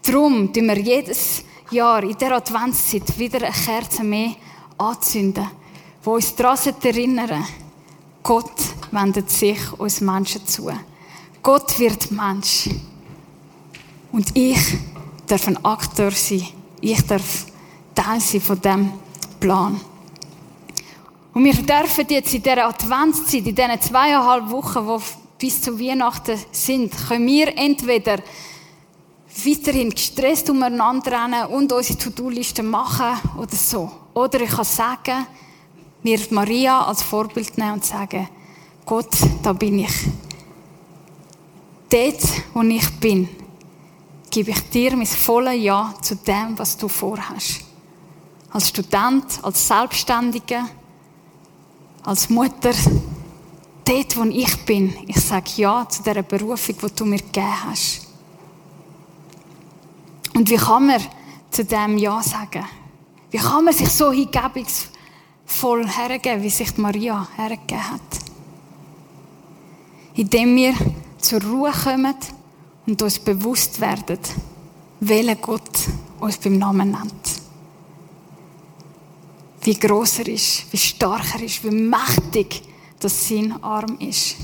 Darum 0.03 0.51
tun 0.53 0.67
wir 0.67 0.77
jedes 0.77 1.43
Jahr 1.71 2.03
in 2.03 2.17
der 2.17 2.33
Adventszeit 2.33 3.17
wieder 3.17 3.45
eine 3.45 3.53
Kerze 3.53 4.03
mehr 4.03 4.35
anzünden, 4.77 5.47
wo 6.03 6.15
uns 6.15 6.35
daran 6.35 6.57
erinnern, 6.83 7.45
Gott 8.23 8.51
wendet 8.91 9.29
sich 9.29 9.73
uns 9.77 10.01
Menschen 10.01 10.45
zu. 10.45 10.69
Gott 11.41 11.79
wird 11.79 12.11
Mensch. 12.11 12.69
Und 14.11 14.35
ich 14.35 14.59
darf 15.27 15.47
ein 15.47 15.63
Akteur 15.63 16.11
sein. 16.11 16.47
Ich 16.81 17.01
darf 17.05 17.45
Teil 17.95 18.19
sein 18.19 18.41
von 18.41 18.59
diesem 18.61 18.91
Plan. 19.39 19.79
Und 21.39 21.45
wir 21.45 21.53
dürfen 21.53 22.05
jetzt 22.09 22.33
in 22.33 22.43
dieser 22.43 22.67
Adventszeit, 22.67 23.47
in 23.47 23.55
diesen 23.55 23.81
zweieinhalb 23.81 24.49
Wochen, 24.49 24.85
die 24.85 25.45
bis 25.47 25.61
zu 25.61 25.79
Weihnachten 25.79 26.37
sind, 26.51 26.91
können 27.07 27.25
wir 27.27 27.57
entweder 27.57 28.17
weiterhin 29.45 29.89
gestresst 29.89 30.49
umeinander 30.49 31.13
rennen 31.13 31.45
und 31.45 31.71
unsere 31.71 31.97
To-Do-Liste 31.97 32.61
machen 32.61 33.17
oder 33.37 33.55
so. 33.55 33.89
Oder 34.13 34.41
ich 34.41 34.49
kann 34.49 34.65
sagen, 34.65 35.27
mir 36.03 36.19
Maria 36.31 36.81
als 36.81 37.03
Vorbild 37.03 37.57
nehmen 37.57 37.75
und 37.75 37.85
sagen, 37.85 38.27
Gott, 38.85 39.15
da 39.41 39.53
bin 39.53 39.79
ich. 39.79 39.95
Dort, 41.89 42.21
wo 42.53 42.63
ich 42.63 42.89
bin, 42.99 43.29
gebe 44.29 44.51
ich 44.51 44.69
dir 44.71 44.93
mein 44.93 45.05
volles 45.05 45.63
Ja 45.63 45.93
zu 46.01 46.17
dem, 46.17 46.59
was 46.59 46.75
du 46.75 46.89
vorhast. 46.89 47.61
Als 48.51 48.67
Student, 48.67 49.39
als 49.41 49.65
Selbstständiger, 49.65 50.65
als 52.03 52.29
Mutter, 52.29 52.73
dort, 53.85 54.17
wo 54.17 54.23
ich 54.23 54.65
bin, 54.65 54.93
ich 55.07 55.19
sage 55.19 55.49
Ja 55.57 55.87
zu 55.87 56.03
dieser 56.03 56.23
Berufung, 56.23 56.75
die 56.81 56.95
du 56.95 57.05
mir 57.05 57.17
gegeben 57.17 57.65
hast. 57.65 58.07
Und 60.35 60.49
wie 60.49 60.55
kann 60.55 60.87
man 60.87 61.01
zu 61.51 61.65
dem 61.65 61.97
Ja 61.97 62.21
sagen? 62.21 62.65
Wie 63.31 63.37
kann 63.37 63.65
man 63.65 63.73
sich 63.73 63.89
so 63.89 64.11
hingebungsvoll 64.11 65.87
hergeben, 65.87 66.43
wie 66.43 66.49
sich 66.49 66.77
Maria 66.77 67.27
hergegeben 67.35 67.91
hat? 67.91 68.01
Indem 70.15 70.55
wir 70.55 70.73
zur 71.17 71.41
Ruhe 71.43 71.71
kommen 71.71 72.15
und 72.87 73.01
uns 73.01 73.19
bewusst 73.19 73.79
werden, 73.79 74.19
welchen 74.99 75.41
Gott 75.41 75.87
uns 76.19 76.37
beim 76.37 76.57
Namen 76.57 76.91
nennt. 76.91 77.48
Wie 79.69 79.77
groß 79.77 80.19
er 80.21 80.29
ist, 80.29 80.65
wie 80.71 80.77
stark 80.77 81.35
er 81.35 81.43
ist, 81.43 81.63
wie 81.63 81.69
mächtig 81.69 82.63
das 82.99 83.27
sein 83.27 83.53
Arm 83.61 83.99
ist. 83.99 84.35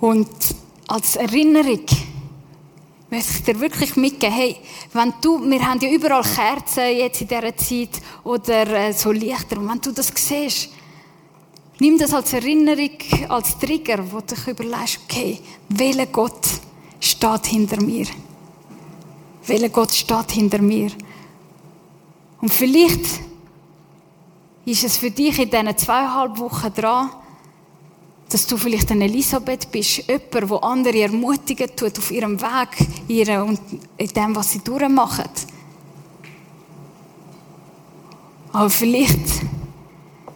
Und 0.00 0.30
als 0.88 1.16
Erinnerung 1.16 1.84
möchte 3.10 3.32
ich 3.34 3.42
dir 3.42 3.60
wirklich 3.60 3.94
mitgeben, 3.96 4.34
hey, 4.34 4.56
wenn 4.94 5.12
du, 5.20 5.38
wir 5.38 5.68
haben 5.68 5.80
ja 5.80 5.90
überall 5.90 6.22
Kerzen 6.22 6.96
jetzt 6.96 7.20
in 7.20 7.28
dieser 7.28 7.54
Zeit 7.58 8.00
oder 8.24 8.66
äh, 8.66 8.92
so 8.94 9.12
Lichter, 9.12 9.58
und 9.58 9.68
wenn 9.68 9.82
du 9.82 9.92
das 9.92 10.10
siehst, 10.14 10.70
nimm 11.78 11.98
das 11.98 12.14
als 12.14 12.32
Erinnerung, 12.32 12.96
als 13.28 13.58
Trigger, 13.58 14.02
wo 14.10 14.20
du 14.20 14.34
dich 14.34 14.46
überlegst, 14.46 15.00
okay, 15.04 15.40
welcher 15.68 16.06
Gott 16.06 16.48
steht 17.00 17.46
hinter 17.48 17.82
mir? 17.82 18.06
Welcher 19.46 19.68
Gott 19.68 19.92
steht 19.92 20.32
hinter 20.32 20.60
mir? 20.60 20.90
Und 22.40 22.52
vielleicht 22.52 23.20
ist 24.64 24.84
es 24.84 24.96
für 24.96 25.10
dich 25.10 25.38
in 25.38 25.50
diesen 25.50 25.76
zweieinhalb 25.76 26.38
Wochen 26.38 26.72
dran, 26.72 27.10
dass 28.28 28.46
du 28.46 28.56
vielleicht 28.56 28.90
eine 28.90 29.04
Elisabeth 29.04 29.70
bist, 29.70 30.08
jemand, 30.08 30.50
der 30.50 30.62
andere 30.62 31.02
ermutigen 31.02 31.68
tut 31.76 31.98
auf 31.98 32.10
ihrem 32.10 32.40
Weg 32.40 32.88
ihre, 33.06 33.44
und 33.44 33.60
in 33.96 34.08
dem, 34.08 34.34
was 34.34 34.52
sie 34.52 34.60
durchmachen. 34.60 35.28
Aber 38.52 38.70
vielleicht 38.70 39.42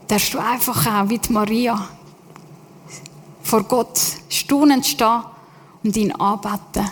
darfst 0.06 0.34
du 0.34 0.38
einfach 0.38 0.86
auch 0.86 1.08
wie 1.08 1.20
Maria 1.30 1.88
vor 3.42 3.62
Gott 3.64 3.98
staunend 4.28 4.86
stehen 4.86 5.22
und 5.82 5.96
ihn 5.96 6.12
anbeten 6.12 6.90